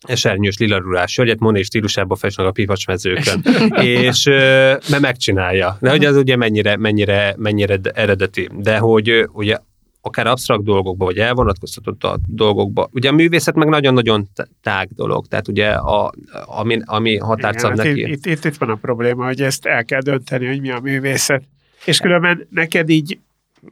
[0.00, 3.44] esernyős lilarurás hölgyet Moné stílusában festnek a pipacsmezőkön,
[4.02, 5.76] és mert megcsinálja.
[5.80, 8.48] De hogy az ugye mennyire, mennyire, mennyire eredeti.
[8.52, 9.56] De hogy ugye
[10.00, 12.88] akár absztrakt dolgokba, vagy elvonatkoztatott a dolgokba.
[12.92, 14.28] Ugye a művészet meg nagyon-nagyon
[14.62, 16.12] tág dolog, tehát ugye a,
[16.46, 18.10] ami, ami határt szab hát neki.
[18.10, 21.42] Itt, itt, itt van a probléma, hogy ezt el kell dönteni, hogy mi a művészet.
[21.84, 23.18] És különben neked így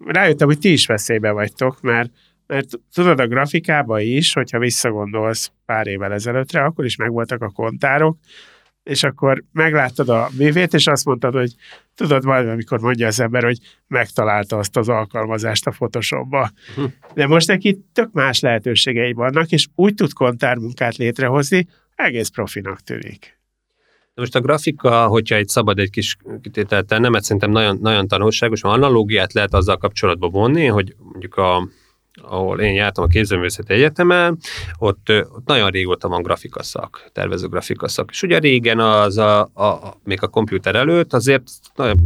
[0.06, 2.10] rájöttem, hogy ti is veszélybe vagytok, mert
[2.52, 8.18] mert tudod, a grafikában is, hogyha visszagondolsz pár évvel ezelőttre, akkor is megvoltak a kontárok,
[8.82, 11.54] és akkor megláttad a művét, és azt mondtad, hogy
[11.94, 16.50] tudod majd, amikor mondja az ember, hogy megtalálta azt az alkalmazást a Photoshopba.
[16.74, 16.84] Hm.
[17.14, 23.40] De most neki tök más lehetőségei vannak, és úgy tud kontármunkát létrehozni, egész profinak tűnik.
[24.14, 28.62] De most a grafika, hogyha egy szabad egy kis kitételt mert szerintem nagyon, nagyon tanulságos,
[28.62, 31.68] mert analógiát lehet azzal kapcsolatba vonni, hogy mondjuk a
[32.20, 34.38] ahol én jártam a képzőművészeti egyetemen,
[34.78, 38.10] ott, ott nagyon régóta van grafikaszak, tervező grafikaszak.
[38.10, 41.50] És ugye régen az a, a, a, még a komputer előtt azért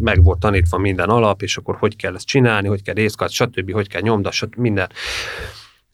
[0.00, 3.72] meg volt tanítva minden alap, és akkor hogy kell ezt csinálni, hogy kell részkat, stb.,
[3.72, 4.88] hogy kell nyomda, stb., minden.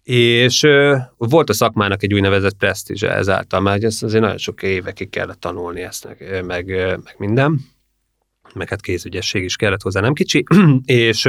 [0.03, 5.11] És ö, volt a szakmának egy úgynevezett presztízse ezáltal, mert ez azért nagyon sok évekig
[5.11, 6.67] kellett tanulni ezt, meg, meg,
[7.05, 7.61] meg minden,
[8.55, 10.45] meg hát kézügyesség is kellett hozzá, nem kicsi,
[10.85, 11.29] és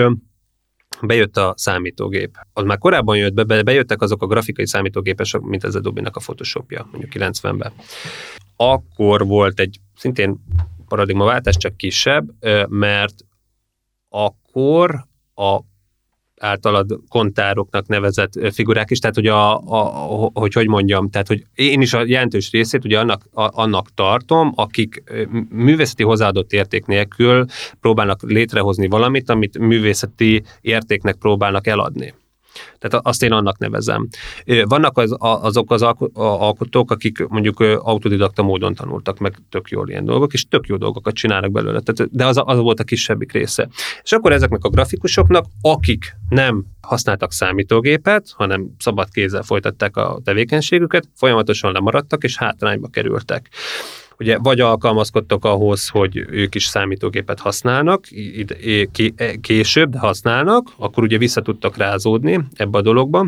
[1.02, 2.38] bejött a számítógép.
[2.54, 6.88] Az már korábban jött be, bejöttek azok a grafikai számítógépesek, mint ez Adobe-nak a Photoshopja,
[6.92, 7.72] mondjuk 90-ben.
[8.56, 10.44] Akkor volt egy szintén
[10.88, 12.26] paradigmaváltás, csak kisebb,
[12.68, 13.16] mert
[14.10, 15.60] akkor a
[16.44, 21.82] általad kontároknak nevezett figurák is, tehát hogy, a, a, hogy hogy mondjam, tehát hogy én
[21.82, 25.04] is a jelentős részét ugye annak, a, annak tartom, akik
[25.50, 27.46] művészeti hozzáadott érték nélkül
[27.82, 32.14] próbálnak létrehozni valamit, amit művészeti értéknek próbálnak eladni.
[32.80, 34.08] Tehát azt én annak nevezem.
[34.64, 35.82] Vannak az, azok az
[36.14, 41.14] alkotók, akik mondjuk autodidakta módon tanultak meg tök jól ilyen dolgok, és tök jó dolgokat
[41.14, 41.80] csinálnak belőle.
[41.80, 43.70] Tehát, de az, az volt a kisebbik része.
[44.04, 51.08] És akkor ezeknek a grafikusoknak, akik nem használtak számítógépet, hanem szabad kézzel folytatták a tevékenységüket,
[51.16, 53.50] folyamatosan lemaradtak, és hátrányba kerültek
[54.18, 58.08] ugye vagy alkalmazkodtak ahhoz, hogy ők is számítógépet használnak,
[59.42, 63.28] később, de használnak, akkor ugye vissza tudtak rázódni ebbe a dologba,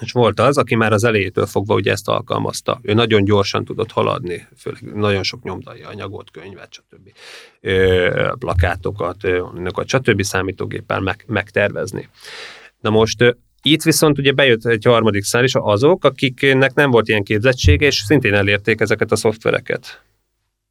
[0.00, 2.78] és volt az, aki már az elejétől fogva ugye ezt alkalmazta.
[2.82, 7.12] Ő nagyon gyorsan tudott haladni, főleg nagyon sok nyomdai anyagot, könyvet, stb.
[7.60, 10.22] Ö, plakátokat, önöket, stb.
[10.22, 12.08] számítógéppel meg, megtervezni.
[12.80, 13.36] Na most
[13.66, 17.94] itt viszont ugye bejött egy harmadik szál is azok, akiknek nem volt ilyen képzettsége, és
[17.94, 20.02] szintén elérték ezeket a szoftvereket.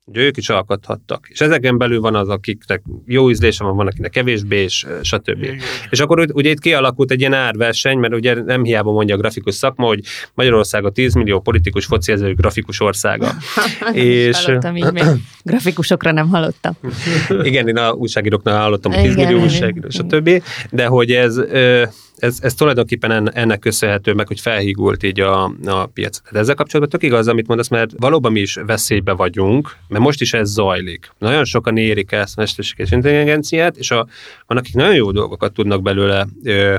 [0.06, 1.28] Ugye ők is alkothattak.
[1.30, 5.44] És ezeken belül van az, akiknek jó ízlése van, van, akinek kevésbé, és stb.
[5.44, 5.60] Igen.
[5.90, 9.56] És akkor ugye itt kialakult egy ilyen árverseny, mert ugye nem hiába mondja a grafikus
[9.56, 10.00] szakma, hogy
[10.34, 13.32] Magyarország a 10 millió politikus foci ezerű grafikus országa.
[13.94, 15.04] és hallottam így még.
[15.44, 16.78] Grafikusokra nem hallottam.
[17.44, 20.44] Igen, én a újságíróknál hallottam, hogy 10 millió újságíró, stb.
[20.72, 21.42] De hogy ez
[22.24, 26.32] ez, ez tulajdonképpen ennek köszönhető meg, hogy felhígult így a, a piac.
[26.32, 30.22] De ezzel kapcsolatban tök igaz, amit mondasz, mert valóban mi is veszélybe vagyunk, mert most
[30.22, 31.12] is ez zajlik.
[31.18, 34.08] Nagyon sokan érik ezt a mesterséges intelligenciát, és a,
[34.48, 36.76] van, akik nagyon jó dolgokat tudnak belőle, ö,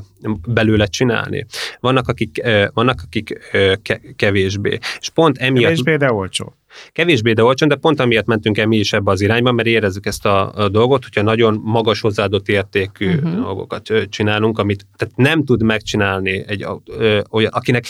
[0.47, 1.47] belőle csinálni.
[1.81, 4.79] Vannak, akik, ö, vannak, akik ö, ke, kevésbé.
[5.01, 5.63] És pont emiatt...
[5.63, 6.55] Kevésbé, de olcsó.
[6.93, 10.07] Kevésbé, de olcsón, de pont amiatt mentünk el mi is ebbe az irányba, mert érezzük
[10.07, 13.35] ezt a, a dolgot, hogyha nagyon magas hozzáadott értékű uh-huh.
[13.35, 17.87] dolgokat csinálunk, amit tehát nem tud megcsinálni egy ö, olyan, akinek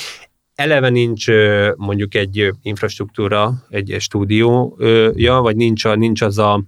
[0.55, 1.27] eleve nincs
[1.77, 6.65] mondjuk egy infrastruktúra, egy stúdiója, vagy nincs, a, nincs az a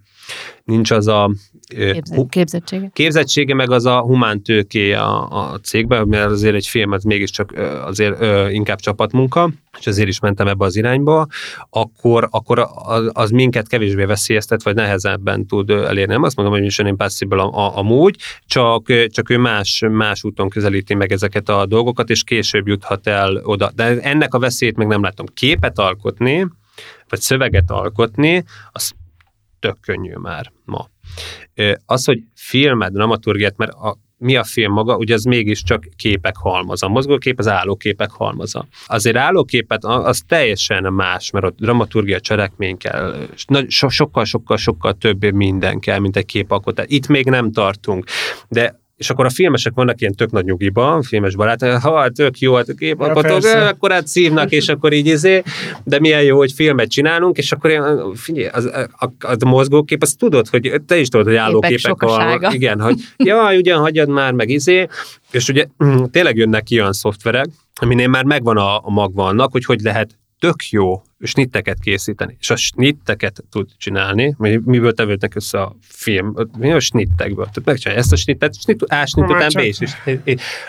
[0.64, 1.31] nincs az a
[1.69, 2.91] Képzett, képzettsége.
[2.93, 7.53] Képzettsége, meg az a humán tőké a, a cégben, mert azért egy film az mégiscsak
[7.85, 11.27] azért ö, inkább csapatmunka, és azért is mentem ebbe az irányba,
[11.71, 16.12] akkor, akkor az, az minket kevésbé veszélyeztet, vagy nehezebben tud elérni.
[16.12, 20.49] Nem azt mondom, hogy Mission Impossible a, a, amúgy, csak, csak ő más, más úton
[20.49, 23.71] közelíti meg ezeket a dolgokat, és később juthat el oda.
[23.75, 25.27] De ennek a veszélyét meg nem látom.
[25.35, 26.47] Képet alkotni,
[27.09, 28.93] vagy szöveget alkotni, az
[29.59, 30.89] tök könnyű már ma.
[31.87, 36.87] Az, hogy filmet, dramaturgiát, mert a, mi a film maga, ugye az mégiscsak képek halmaza.
[36.87, 38.67] A mozgókép az állóképek halmaza.
[38.87, 43.14] Azért állóképet az teljesen más, mert a dramaturgia cselekmény kell,
[43.79, 46.87] sokkal-sokkal-sokkal több minden kell, mint egy képalkotás.
[46.89, 48.05] Itt még nem tartunk,
[48.49, 52.55] de és akkor a filmesek vannak ilyen tök nagy nyugiban, filmes barát, ha tök jó,
[52.55, 55.42] hát képalkotók, ja, akkor hát szívnak, és akkor így izé,
[55.84, 57.70] de milyen jó, hogy filmet csinálunk, és akkor
[58.14, 62.53] figyelj, az, a, a, a mozgókép, azt tudod, hogy te is tudod, hogy állóképek van.
[62.53, 64.86] Igen, hogy jaj, ugyan hagyjad már, meg izé,
[65.30, 65.66] és ugye
[66.11, 67.47] tényleg jönnek ki olyan szoftverek,
[67.80, 70.11] aminél már megvan a, a magva annak, hogy hogy lehet
[70.47, 76.72] tök jó snitteket készíteni, és a snitteket tud csinálni, miből tevődnek össze a film, mi
[76.72, 77.44] a snittekből.
[77.44, 79.78] Tehát megcsinálja ezt a snittet, snit, A snit után B is.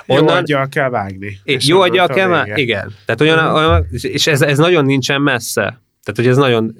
[0.06, 1.40] Onnan, jó aggyal kell vágni.
[1.44, 2.96] Jó aggyal kell vágni, igen.
[3.06, 3.56] Tehát olyan, uh-huh.
[3.56, 5.82] olyan és ez, ez nagyon nincsen messze.
[6.04, 6.76] Tehát, hogy ez nagyon...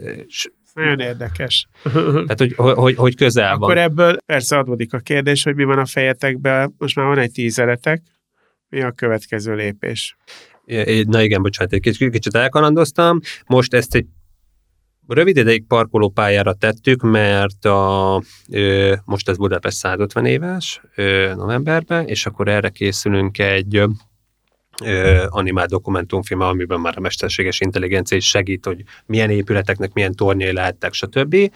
[0.74, 1.68] Nagyon érdekes.
[1.94, 3.70] Tehát, hogy, hogy, hogy közel Akkor van.
[3.70, 6.76] Akkor ebből persze adódik a kérdés, hogy mi van a fejetekben.
[6.78, 8.02] Most már van egy tízeretek.
[8.70, 10.18] Mi a következő lépés?
[11.06, 13.20] Na igen, bocsánat, egy kicsit, kicsit elkalandoztam.
[13.46, 14.06] Most ezt egy
[15.08, 18.22] rövid ideig parkolópályára tettük, mert a,
[19.06, 20.82] most ez Budapest 150 éves
[21.36, 23.76] novemberben, és akkor erre készülünk egy
[24.84, 30.54] ö, animált dokumentumfilm, amiben már a mesterséges intelligencia is segít, hogy milyen épületeknek milyen tornyai
[30.54, 31.34] lehettek, stb.
[31.34, 31.52] Én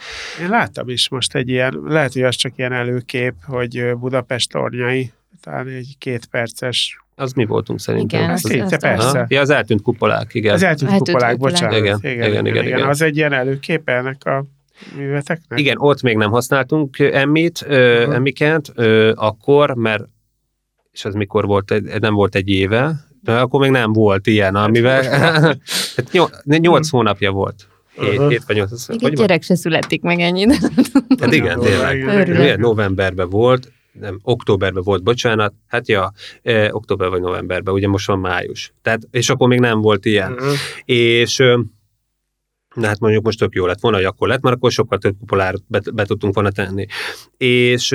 [0.49, 5.67] láttam is most egy ilyen, lehet, hogy az csak ilyen előkép, hogy Budapest tornyai, talán
[5.67, 8.19] egy két perces az mi voltunk szerintem.
[8.19, 9.25] Igen, az, az, persze.
[9.29, 10.53] Ja, az eltűnt kupolák, igen.
[10.53, 11.77] Az eltűnt, eltűnt kupolák, kupolák, bocsánat.
[11.77, 12.89] Igen, igen, igen, igen, igen, igen.
[12.89, 14.45] Az egy ilyen előképe ennek a
[14.95, 15.59] műveteknek?
[15.59, 18.15] Igen, ott még nem használtunk emmit, uh-huh.
[18.15, 18.71] emmiket,
[19.13, 20.03] akkor, mert
[20.91, 25.03] és az mikor volt, nem volt egy éve, De akkor még nem volt ilyen, amivel...
[25.95, 26.11] hát
[26.43, 27.67] nyolc hónapja volt.
[27.91, 28.87] Hét, hét vagy nyolc.
[28.87, 30.55] Még egy gyerek se születik meg ennyit.
[31.19, 32.59] Hát igen, tényleg.
[32.59, 36.11] Novemberben volt, nem, októberben volt, bocsánat, hát ja,
[36.41, 38.73] eh, október vagy novemberben, ugye most van május.
[38.81, 40.31] Tehát, és akkor még nem volt ilyen.
[40.31, 40.53] Uh-huh.
[40.85, 41.43] És
[42.75, 45.15] Na hát mondjuk most tök jó lett volna, hogy akkor lett, mert akkor sokkal több
[45.19, 46.85] kupolárt be, be tudtunk volna tenni.
[47.37, 47.91] És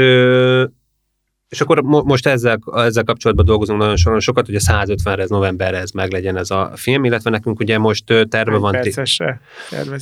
[1.49, 5.29] és akkor mo- most ezzel, ezzel kapcsolatban dolgozunk nagyon sokan, sokat, hogy a 150-re ez
[5.29, 8.73] novemberre ez meglegyen ez a film, illetve nekünk ugye most terve van.
[8.73, 9.41] Percesre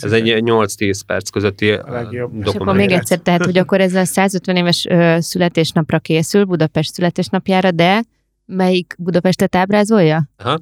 [0.01, 4.57] Ez egy 8-10 perc közötti És akkor még egyszer, tehát, hogy akkor ez a 150
[4.57, 8.03] éves ö, születésnapra készül, Budapest születésnapjára, de
[8.47, 10.29] melyik Budapestet ábrázolja?
[10.37, 10.61] Aha.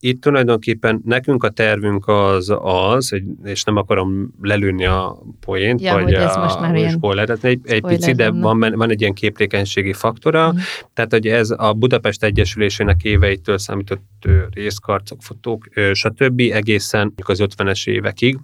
[0.00, 6.12] Itt tulajdonképpen nekünk a tervünk az az, és nem akarom lelőni a poént, ja, vagy
[6.12, 9.92] ez a, most már a spoileret, egy, egy picit, de van, van egy ilyen képlékenységi
[9.92, 10.56] faktora, mm.
[10.94, 16.40] tehát hogy ez a Budapest Egyesülésének éveitől számított részkarcok, fotók, stb.
[16.40, 18.38] egészen az 50-es évekig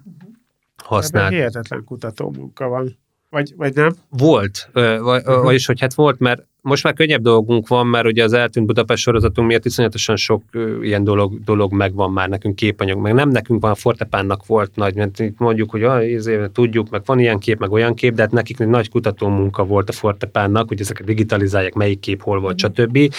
[0.76, 1.26] használt.
[1.26, 2.98] Ebben hihetetlen kutatómunka van.
[3.30, 3.92] Vagy, vagy nem?
[4.08, 5.42] Volt, uh-huh.
[5.42, 9.02] vagyis hogy hát volt, mert most már könnyebb dolgunk van, mert ugye az eltűnt Budapest
[9.02, 10.42] sorozatunk miatt iszonyatosan sok
[10.82, 14.94] ilyen dolog, dolog megvan már nekünk képanyag, meg nem nekünk van, a Fortepánnak volt nagy,
[14.94, 18.22] mert itt mondjuk, hogy ah, éve, tudjuk, meg van ilyen kép, meg olyan kép, de
[18.22, 22.40] hát nekik egy nagy kutató munka volt a Fortepánnak, hogy ezeket digitalizálják, melyik kép hol
[22.40, 22.86] volt, uh-huh.
[22.86, 23.14] stb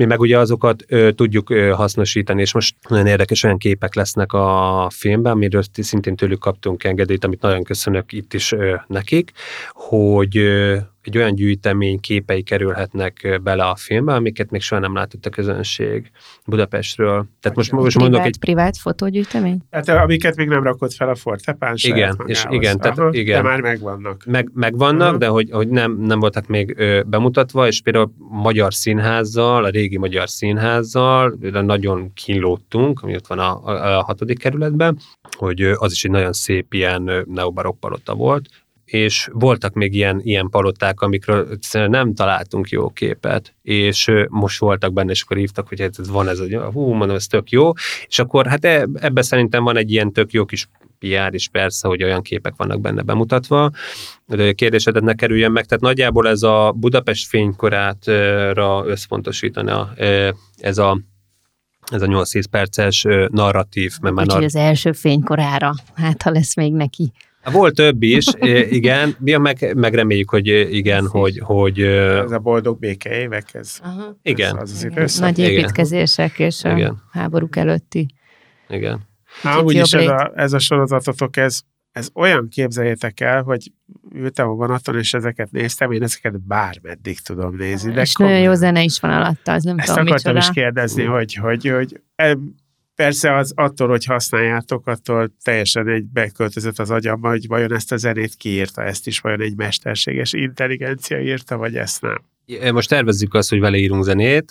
[0.00, 4.32] mi meg ugye azokat ö, tudjuk ö, hasznosítani, és most nagyon érdekes olyan képek lesznek
[4.32, 9.30] a filmben, amiről szintén tőlük kaptunk engedélyt, amit nagyon köszönök itt is ö, nekik,
[9.72, 15.26] hogy ö, egy olyan gyűjtemény képei kerülhetnek bele a filmbe, amiket még soha nem látott
[15.26, 16.10] a közönség
[16.46, 17.26] Budapestről.
[17.40, 18.38] Tehát most, most privát, mondok egy...
[18.38, 19.58] Privát fotógyűjtemény?
[19.70, 23.42] Hát amiket még nem rakott fel a Fortepán Igen, és igen, tehát, Aha, igen.
[23.42, 24.24] De már megvannak.
[24.26, 25.18] Meg, megvannak, uh-huh.
[25.18, 29.98] de hogy, hogy nem, nem voltak még ö, bemutatva, és például Magyar Színházzal, a régi
[29.98, 34.98] Magyar Színházzal nagyon kínlódtunk, ami ott van a, a, a hatodik kerületben,
[35.36, 38.48] hogy az is egy nagyon szép ilyen neobarokk palota volt,
[38.90, 45.10] és voltak még ilyen, ilyen paloták, amikről nem találtunk jó képet, és most voltak benne,
[45.10, 46.38] és akkor hívtak, hogy hát van ez,
[46.72, 47.72] hú, mondom, ez tök jó,
[48.06, 50.68] és akkor hát e, ebben szerintem van egy ilyen tök jó kis
[50.98, 53.70] PR is persze, hogy olyan képek vannak benne bemutatva,
[54.26, 59.92] de a kérdésedet ne kerüljön meg, tehát nagyjából ez a Budapest fénykorátra összpontosítana
[60.56, 61.00] ez a
[61.90, 63.92] ez a 8-10 perces narratív.
[64.00, 67.12] Mert már nar- az első fénykorára, hát ha lesz még neki.
[67.44, 68.26] Volt több is,
[68.78, 69.16] igen.
[69.18, 71.80] Mi meg, meg reméljük, hogy igen, hogy, hogy...
[71.80, 74.18] Ez a boldog béke évek, ez, Aha.
[74.22, 74.58] igen.
[74.58, 75.08] Ez az igen.
[75.18, 76.46] Nagy építkezések igen.
[76.46, 77.02] és a igen.
[77.12, 78.14] háborúk előtti.
[78.68, 79.08] Igen.
[79.42, 81.60] Na, úgyis ez a, ez a sorozatotok, ez,
[81.92, 83.72] ez olyan képzeljétek el, hogy
[84.14, 87.92] ültem a vonaton, és ezeket néztem, én ezeket bármeddig tudom nézni.
[87.92, 90.52] De és nagyon jó zene is van alatta, az nem Ezt tudom, akartam micsoda.
[90.52, 92.00] is kérdezni, hogy, hogy, hogy
[93.00, 97.96] Persze az attól, hogy használjátok, attól teljesen egy beköltözött az agyamba, hogy vajon ezt a
[97.96, 102.72] zenét kiírta, ezt is vajon egy mesterséges intelligencia írta, vagy ezt nem.
[102.72, 104.50] Most tervezzük azt, hogy vele írunk zenét,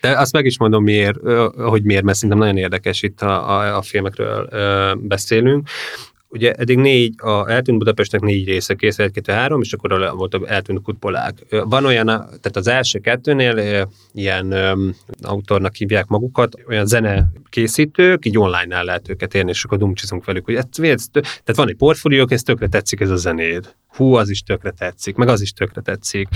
[0.00, 1.18] de azt meg is mondom miért,
[1.56, 4.48] hogy miért, mert szerintem nagyon érdekes itt a, a, a filmekről
[4.94, 5.68] beszélünk.
[6.32, 10.34] Ugye eddig négy, a eltűnt Budapestnek négy része kész, egy, kettő, három, és akkor volt
[10.34, 11.34] a eltűnt kutpolák.
[11.50, 18.38] Van olyan, tehát az első kettőnél ilyen um, autornak hívják magukat, olyan zene készítők, így
[18.38, 20.66] online el lehet őket érni, és akkor dumcsizunk velük, hogy ez,
[21.12, 23.74] tehát van egy portfóliók, ez tökre tetszik ez a zenéd.
[23.96, 26.28] Hú, az is tökre tetszik, meg az is tökre tetszik.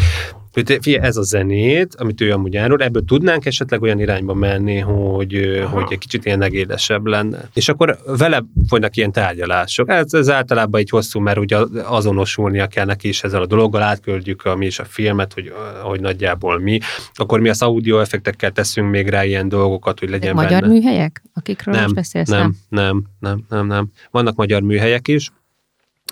[0.53, 4.79] Hogy figyelj, ez a zenét, amit ő amúgy árul, ebből tudnánk esetleg olyan irányba menni,
[4.79, 7.49] hogy, hogy egy kicsit ilyen negédesebb lenne.
[7.55, 9.89] És akkor vele folynak ilyen tárgyalások.
[9.91, 14.45] Ez, ez általában egy hosszú, mert ugye azonosulnia kell neki is ezzel a dologgal, átküldjük
[14.45, 15.53] a, mi is a filmet, hogy,
[15.83, 16.79] hogy nagyjából mi.
[17.15, 20.73] Akkor mi az audio effektekkel teszünk még rá ilyen dolgokat, hogy legyen Magyar benne.
[20.73, 22.29] műhelyek, akikről nem, most beszélsz?
[22.29, 23.91] Nem, nem, nem, nem, nem.
[24.11, 25.31] Vannak magyar műhelyek is,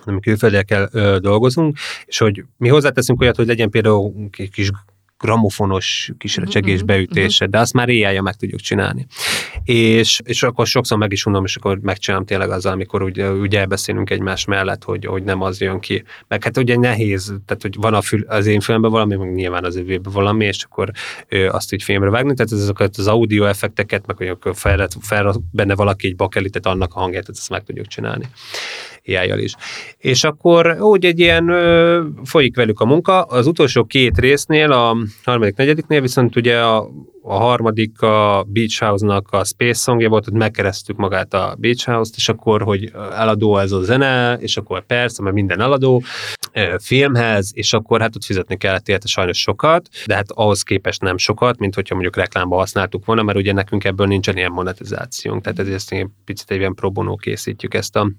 [0.04, 4.70] hanem külföldiekkel ö, dolgozunk, és hogy mi hozzáteszünk olyat, hogy legyen például kis
[5.22, 9.06] gramofonos kis mhm, recsegés mhm, beütése, de azt már éjjel meg tudjuk csinálni.
[9.64, 13.58] És, és akkor sokszor meg is unom, és akkor megcsinálom tényleg azzal, amikor ugye, ugye
[13.58, 16.04] elbeszélünk egymás mellett, hogy, hogy nem az jön ki.
[16.28, 19.64] Meg hát ugye nehéz, tehát hogy van a fül, az én filmben valami, meg nyilván
[19.64, 20.90] az övében valami, és akkor
[21.28, 25.34] ö, azt így filmre vágni, tehát ezeket az audio effekteket, meg hogy akkor fel, fel
[25.50, 28.28] benne valaki egy bakelitet, annak a hangját, ezt meg tudjuk csinálni
[29.06, 29.54] ai is.
[29.98, 33.22] És akkor úgy egy ilyen ö, folyik velük a munka.
[33.22, 36.88] Az utolsó két résznél, a harmadik, negyediknél viszont ugye a
[37.22, 42.16] a harmadik a Beach House-nak a Space Songja volt, ott megkeresztük magát a Beach House-t,
[42.16, 46.02] és akkor, hogy eladó ez a zene, és akkor persze, mert minden eladó
[46.78, 51.16] filmhez, és akkor hát ott fizetni kellett érte sajnos sokat, de hát ahhoz képest nem
[51.16, 55.58] sokat, mint hogyha mondjuk reklámba használtuk volna, mert ugye nekünk ebből nincsen ilyen monetizációnk, tehát
[55.58, 58.10] ezért egy picit egy ilyen pro bono készítjük ezt a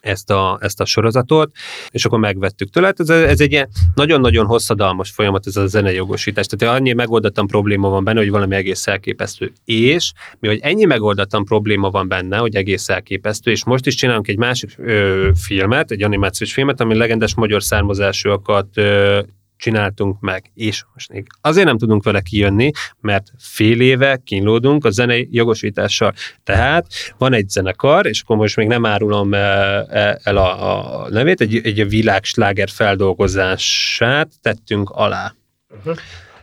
[0.00, 1.50] ezt a, ezt a sorozatot,
[1.90, 2.86] és akkor megvettük tőle.
[2.86, 6.46] Hát ez, ez egy ilyen nagyon-nagyon hosszadalmas folyamat, ez a zenejogosítás.
[6.46, 9.52] Tehát annyi megoldatlan probléma van benne, hogy valami egész elképesztő.
[9.64, 14.28] És mi, hogy ennyi megoldatlan probléma van benne, hogy egész elképesztő, és most is csinálunk
[14.28, 19.20] egy másik ö, filmet, egy animációs filmet, ami legendes magyar származásúakat ö,
[19.58, 24.90] csináltunk meg, és most még azért nem tudunk vele kijönni, mert fél éve kínlódunk a
[24.90, 26.14] zenei jogosítással.
[26.44, 26.86] Tehát
[27.18, 31.88] van egy zenekar, és akkor most még nem árulom el a, a nevét, egy, egy
[31.88, 35.34] világsláger feldolgozását tettünk alá.
[35.76, 35.96] Uh-huh.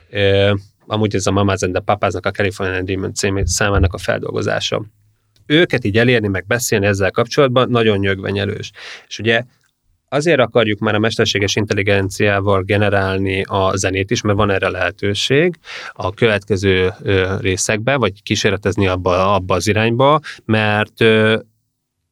[0.10, 0.56] E,
[0.88, 4.86] amúgy ez a Mamas and the Papáznak a California Demon című számának a feldolgozása.
[5.46, 8.72] Őket így elérni, meg beszélni ezzel kapcsolatban nagyon nyögvenyelős.
[9.08, 9.44] És ugye
[10.16, 15.56] azért akarjuk már a mesterséges intelligenciával generálni a zenét is, mert van erre lehetőség
[15.92, 16.94] a következő
[17.40, 21.04] részekben, vagy kísérletezni abba, abba az irányba, mert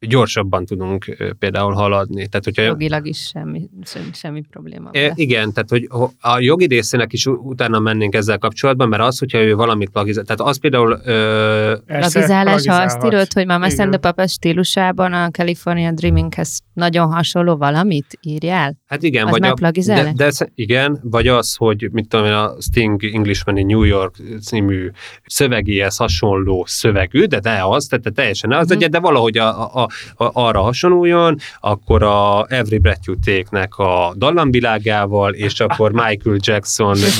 [0.08, 1.06] gyorsabban tudunk
[1.39, 2.28] például haladni.
[2.28, 3.70] Tehát, hogyha, Jogilag is semmi,
[4.14, 4.89] semmi probléma.
[4.91, 5.88] E, igen, tehát hogy
[6.20, 10.41] a jogi részének is utána mennénk ezzel kapcsolatban, mert az, hogyha ő valamit plagizál, tehát
[10.41, 10.99] az például...
[11.06, 17.56] Ö, plagizálás, ha azt írod, hogy Mama Send Papa stílusában a California Dreaminghez nagyon hasonló
[17.56, 18.78] valamit írjál?
[18.88, 22.62] Hát igen, az vagy a, de, de, igen, vagy az, hogy mit tudom én, a
[22.62, 24.89] Sting Englishman in New York című
[25.26, 28.89] szövegéhez hasonló szövegű, de de az, tehát teljesen az, mm-hmm.
[28.89, 29.88] de valahogy a, a,
[30.18, 36.96] arra hasonluljon, akkor a Every Breath You Take-nek a dallamvilágával, és akkor Michael Jackson.
[36.96, 37.20] És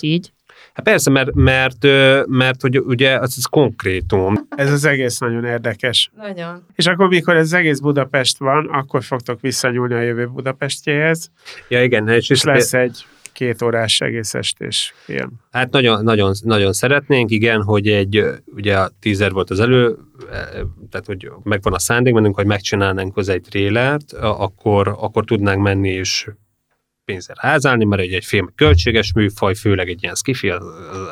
[0.00, 0.32] így.
[0.78, 1.82] Hát persze, mert, mert,
[2.26, 4.34] mert hogy ugye az, az konkrétum.
[4.48, 6.10] Ez az egész nagyon érdekes.
[6.16, 6.64] Nagyon.
[6.74, 11.30] És akkor, mikor ez az egész Budapest van, akkor fogtok visszanyúlni a jövő Budapestjéhez.
[11.68, 12.08] Ja, igen.
[12.08, 15.30] És, és lesz egy két órás egész estés film.
[15.50, 19.96] Hát nagyon, nagyon, nagyon szeretnénk, igen, hogy egy, ugye a teaser volt az elő,
[20.90, 25.88] tehát hogy megvan a szándék bennünk, hogy megcsinálnánk hozzá egy trélert, akkor, akkor tudnánk menni
[25.88, 26.28] és
[27.04, 30.64] pénzzel házálni, mert egy, egy film költséges műfaj, főleg egy ilyen skifi, az,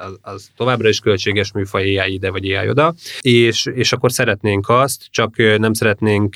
[0.06, 4.68] az, az továbbra is költséges műfaj, AI ide vagy AI oda, és, és akkor szeretnénk
[4.68, 6.34] azt, csak nem szeretnénk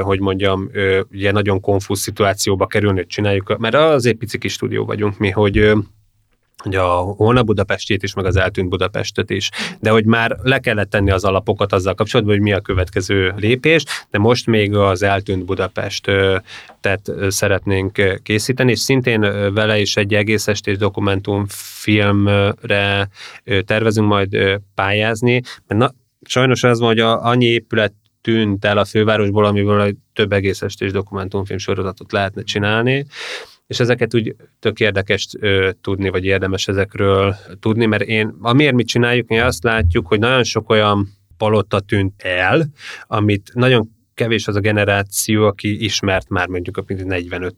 [0.00, 0.70] hogy mondjam,
[1.10, 5.72] ugye nagyon konfúz szituációba kerülni, hogy csináljuk, mert azért pici kis stúdió vagyunk mi, hogy
[6.62, 9.50] hogy a Holna Budapestét is, meg az eltűnt Budapestet is,
[9.80, 13.84] de hogy már le kellett tenni az alapokat azzal kapcsolatban, hogy mi a következő lépés,
[14.10, 16.10] de most még az eltűnt Budapest
[16.80, 19.20] tehát szeretnénk készíteni, és szintén
[19.54, 23.08] vele is egy egész estés dokumentumfilmre
[23.64, 24.36] tervezünk majd
[24.74, 25.94] pályázni, mert na,
[26.26, 30.92] sajnos az van, hogy a, annyi épület tűnt el a fővárosból, amiből több egész estés
[30.92, 33.06] dokumentumfilm sorozatot lehetne csinálni,
[33.66, 38.86] és ezeket úgy tök érdekes ö, tudni, vagy érdemes ezekről tudni, mert én, amiért mit
[38.86, 42.66] csináljuk, mi azt látjuk, hogy nagyon sok olyan palotta tűnt el,
[43.06, 47.54] amit nagyon kevés az a generáció, aki ismert már mondjuk a 45,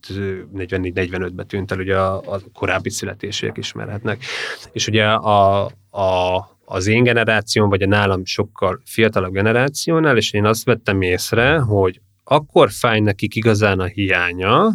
[0.56, 4.24] 44-45-ben tűnt el, ugye a, a korábbi születésiek ismerhetnek.
[4.72, 10.44] És ugye a, a, az én generációm, vagy a nálam sokkal fiatalabb generációnál, és én
[10.44, 14.72] azt vettem észre, hogy akkor fáj nekik igazán a hiánya,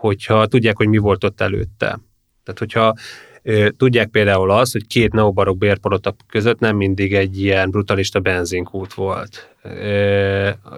[0.00, 2.00] hogyha tudják, hogy mi volt ott előtte.
[2.42, 2.94] Tehát, hogyha
[3.76, 9.56] Tudják például azt, hogy két neobarok bérpalota között nem mindig egy ilyen brutalista benzinkút volt,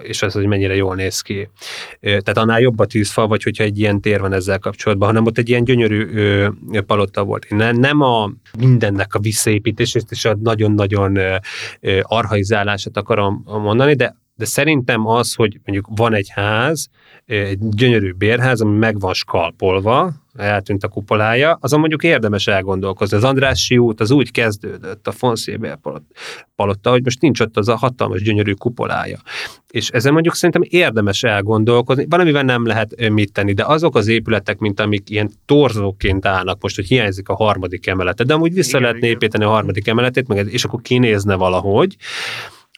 [0.01, 1.49] és az, hogy mennyire jól néz ki.
[1.99, 5.37] Tehát annál jobb a tűzfal, vagy hogyha egy ilyen tér van ezzel kapcsolatban, hanem ott
[5.37, 6.05] egy ilyen gyönyörű
[6.85, 7.45] palota volt.
[7.71, 11.17] Nem a mindennek a visszaépítését és a nagyon-nagyon
[12.01, 16.87] arhaizálását akarom mondani, de de szerintem az, hogy mondjuk van egy ház,
[17.25, 23.17] egy gyönyörű bérház, ami meg van skalpolva, eltűnt a kupolája, azon mondjuk érdemes elgondolkozni.
[23.17, 25.79] Az Andrássy út az úgy kezdődött, a Fonszébél
[26.55, 29.19] palotta, hogy most nincs ott az a hatalmas gyönyörű kupolája.
[29.71, 32.05] És ezen mondjuk szerintem érdemes elgondolkozni.
[32.09, 36.61] Van, amivel nem lehet mit tenni, de azok az épületek, mint amik ilyen torzóként állnak,
[36.61, 40.27] most, hogy hiányzik a harmadik emelete, de amúgy vissza igen, lehetne építeni a harmadik emeletét,
[40.27, 41.95] meg, és akkor kinézne valahogy,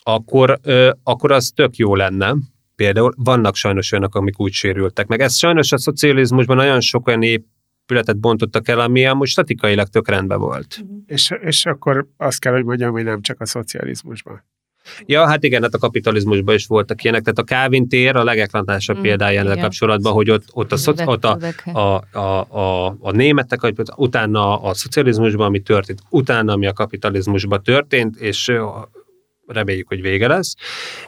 [0.03, 0.59] akkor,
[1.03, 2.35] akkor az tök jó lenne.
[2.75, 5.21] Például vannak sajnos olyanok, amik úgy sérültek meg.
[5.21, 10.39] Ez sajnos a szocializmusban nagyon sok olyan épületet bontottak el, ami amúgy statikailag tök rendben
[10.39, 10.85] volt.
[11.05, 14.43] És, és akkor azt kell, hogy mondjam, hogy nem csak a szocializmusban.
[15.05, 17.21] Ja, hát igen, hát a kapitalizmusban is voltak ilyenek.
[17.21, 21.03] Tehát a Calvin tér a legeklatásabb mm, példája ennek kapcsolatban, hogy ott, ott, a, szoci,
[21.05, 21.37] ott a,
[21.73, 28.15] a, a, a, a németek, utána a szocializmusban, ami történt, utána, ami a kapitalizmusban történt,
[28.15, 28.51] és
[29.47, 30.55] reméljük, hogy vége lesz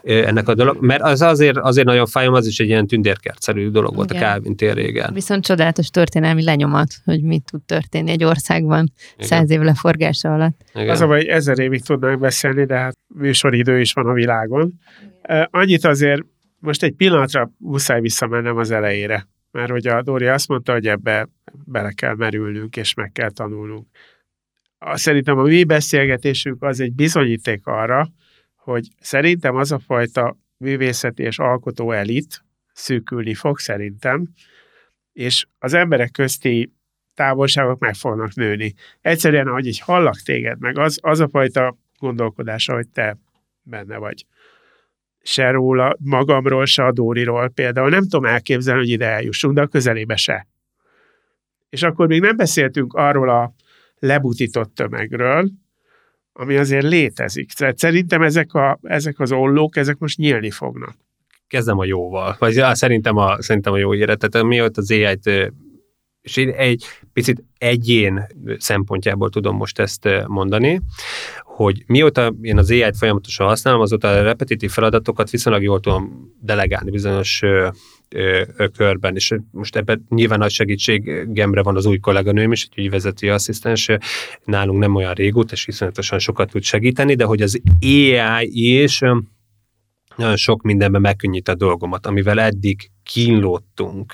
[0.03, 3.95] ennek a dolog, mert az azért, azért nagyon fájom, az is egy ilyen tündérkertszerű dolog
[3.95, 4.23] volt Igen.
[4.23, 5.13] a Calvin tér régen.
[5.13, 9.27] Viszont csodálatos történelmi lenyomat, hogy mit tud történni egy országban Igen.
[9.27, 10.59] száz év leforgása alatt.
[10.73, 10.89] Igen.
[10.89, 14.73] Az a baj, ezer évig tudnánk beszélni, de hát műsoridő is van a világon.
[15.49, 16.21] Annyit azért
[16.59, 21.29] most egy pillanatra muszáj visszamennem az elejére, mert hogy a Dóri azt mondta, hogy ebbe
[21.65, 23.87] bele kell merülnünk, és meg kell tanulnunk.
[24.93, 28.09] Szerintem a mi beszélgetésünk az egy bizonyíték arra,
[28.71, 32.43] hogy szerintem az a fajta művészeti és alkotó elit
[32.73, 34.27] szűkülni fog szerintem,
[35.13, 36.73] és az emberek közti
[37.13, 38.73] távolságok meg fognak nőni.
[39.01, 43.17] Egyszerűen, ahogy így hallak téged, meg az, az a fajta gondolkodása, hogy te
[43.61, 44.25] benne vagy.
[45.21, 47.89] Se róla, magamról, se a Dóriról például.
[47.89, 50.47] Nem tudom elképzelni, hogy ide eljussunk, de a közelébe se.
[51.69, 53.53] És akkor még nem beszéltünk arról a
[53.99, 55.49] lebutított tömegről,
[56.39, 57.51] ami azért létezik.
[57.51, 60.95] Tehát szerintem ezek, a, ezek az ollók, ezek most nyílni fognak.
[61.47, 64.15] Kezdem a jóval, vagy ja, szerintem, a, szerintem a jó híre.
[64.15, 65.53] Tehát mióta az AI-t
[66.21, 68.27] és én egy picit egyén
[68.57, 70.81] szempontjából tudom most ezt mondani,
[71.43, 76.91] hogy mióta én az AI-t folyamatosan használom, azóta a repetitív feladatokat viszonylag jól tudom delegálni
[76.91, 77.41] bizonyos
[78.73, 83.89] körben, és most ebben nyilván nagy segítségemre van az új kolléganőm is, egy ügyvezető asszisztens,
[84.43, 88.99] nálunk nem olyan régóta, és viszonyatosan sokat tud segíteni, de hogy az AI is
[90.15, 94.13] nagyon sok mindenben megkönnyít a dolgomat, amivel eddig kínlottunk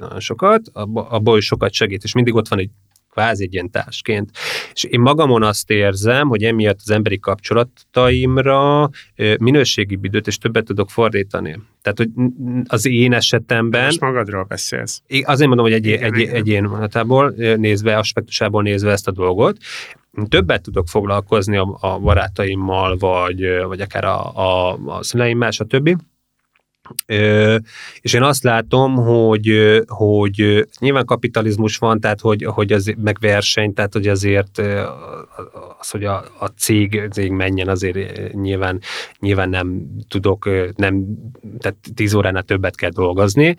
[0.00, 2.70] nagyon sokat, abból is sokat segít, és mindig ott van egy
[3.18, 4.30] kvázi egy ilyen társként.
[4.72, 8.90] És én magamon azt érzem, hogy emiatt az emberi kapcsolataimra
[9.38, 11.60] minőségi időt és többet tudok fordítani.
[11.82, 12.08] Tehát, hogy
[12.66, 13.84] az én esetemben...
[13.84, 15.02] Most magadról beszélsz.
[15.22, 16.34] Azért mondom, hogy egy, egy, igen.
[16.34, 19.56] egyén vonatából nézve, aspektusából nézve ezt a dolgot,
[20.28, 25.96] többet tudok foglalkozni a, a barátaimmal, vagy, vagy akár a, a, a szüleimmel, stb.
[28.00, 33.74] És én azt látom, hogy, hogy nyilván kapitalizmus van, tehát hogy, hogy az, meg verseny,
[33.74, 34.58] tehát hogy azért
[35.78, 38.80] az, hogy a, a cég, cég menjen, azért nyilván,
[39.18, 41.04] nyilván nem tudok, nem,
[41.58, 43.56] tehát tíz óránál többet kell dolgozni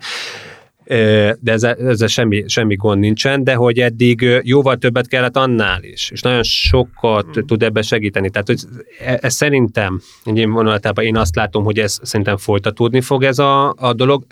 [1.40, 6.10] de ezzel, ezzel semmi, semmi gond nincsen, de hogy eddig jóval többet kellett annál is,
[6.10, 7.46] és nagyon sokat hmm.
[7.46, 8.30] tud ebbe segíteni.
[8.30, 8.58] Tehát, hogy
[9.04, 13.74] ez, ez szerintem, egy vonalatában én azt látom, hogy ez szerintem folytatódni fog ez a,
[13.76, 14.26] a dolog.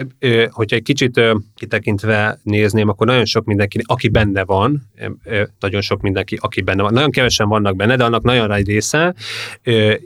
[0.50, 1.20] Hogyha egy kicsit
[1.54, 4.82] kitekintve nézném, akkor nagyon sok mindenki, aki benne van,
[5.60, 9.14] nagyon sok mindenki, aki benne van, nagyon kevesen vannak benne, de annak nagyon nagy része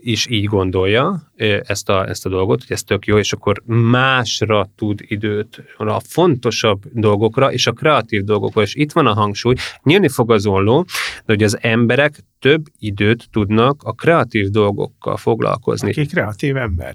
[0.00, 1.31] is így gondolja
[1.66, 6.00] ezt a, ezt a dolgot, hogy ez tök jó, és akkor másra tud időt, a
[6.00, 10.46] font fontosabb dolgokra és a kreatív dolgokra, és itt van a hangsúly, nyílni fog az
[10.46, 10.84] olló,
[11.24, 15.90] de hogy az emberek több időt tudnak a kreatív dolgokkal foglalkozni.
[15.90, 16.92] Aki kreatív ember.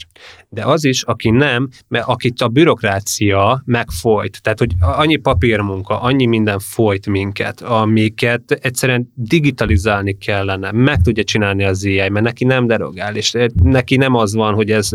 [0.50, 6.26] De az is, aki nem, mert akit a bürokrácia megfolyt, tehát hogy annyi papírmunka, annyi
[6.26, 12.68] minden folyt minket, amiket egyszerűen digitalizálni kellene, meg tudja csinálni az AI, mert neki nem
[12.68, 13.34] derogál, és
[13.64, 14.90] neki nem az van, hogy ez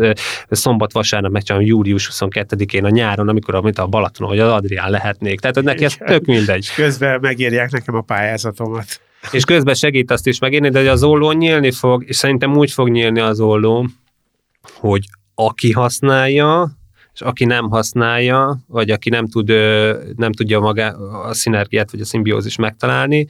[0.49, 5.39] szombat-vasárnap megcsinálom július 22-én a nyáron, amikor amit a Balaton, hogy az Adrián lehetnék.
[5.39, 6.69] Tehát hogy neki ez tök mindegy.
[6.75, 11.71] Közben megírják nekem a pályázatomat és közben segít azt is megírni, de az olló nyílni
[11.71, 13.87] fog, és szerintem úgy fog nyílni az olló,
[14.73, 16.71] hogy aki használja,
[17.13, 19.47] és aki nem használja, vagy aki nem, tud,
[20.15, 20.87] nem tudja maga
[21.27, 23.27] a szinergiát, vagy a szimbiózis megtalálni,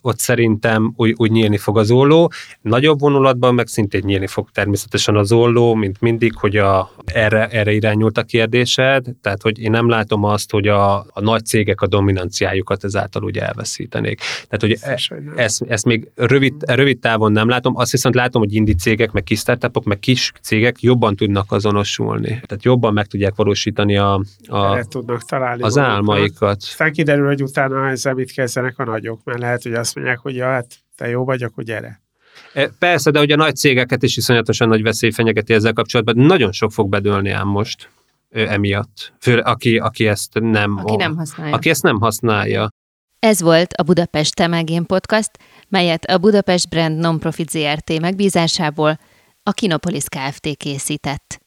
[0.00, 2.32] ott szerintem úgy, úgy nyílni fog az olló.
[2.60, 7.72] Nagyobb vonulatban meg szintén nyílni fog természetesen az olló, mint mindig, hogy a, erre, erre
[7.72, 11.86] irányult a kérdésed, tehát hogy én nem látom azt, hogy a, a nagy cégek a
[11.86, 14.20] dominanciájukat ezáltal ugye elveszítenék.
[14.48, 14.98] Tehát, hogy e,
[15.42, 19.22] ezt, ezt még rövid, rövid távon nem látom, azt viszont látom, hogy indi cégek, meg
[19.22, 22.28] kis startupok, meg kis cégek jobban tudnak azonosulni.
[22.28, 25.96] Tehát jobb jobban meg tudják valósítani a, a, tudnak találni az magukat.
[25.96, 26.56] álmaikat.
[26.60, 30.34] Aztán kiderül, hogy utána ezzel mit kezdenek a nagyok, mert lehet, hogy azt mondják, hogy
[30.34, 30.66] ja, hát
[30.96, 32.00] te jó vagy, akkor gyere.
[32.54, 36.16] E, persze, de hogy a nagy cégeket is iszonyatosan nagy veszély fenyegeti ezzel kapcsolatban.
[36.16, 37.88] Nagyon sok fog bedőlni ám most
[38.30, 39.12] emiatt.
[39.20, 41.54] Főle, aki, aki ezt nem, aki nem használja.
[41.54, 42.68] Aki ezt nem használja.
[43.18, 45.30] Ez volt a Budapest Temegén Podcast,
[45.68, 48.98] melyet a Budapest Brand Nonprofit ZRT megbízásából
[49.42, 50.56] a Kinopolis Kft.
[50.56, 51.40] készített.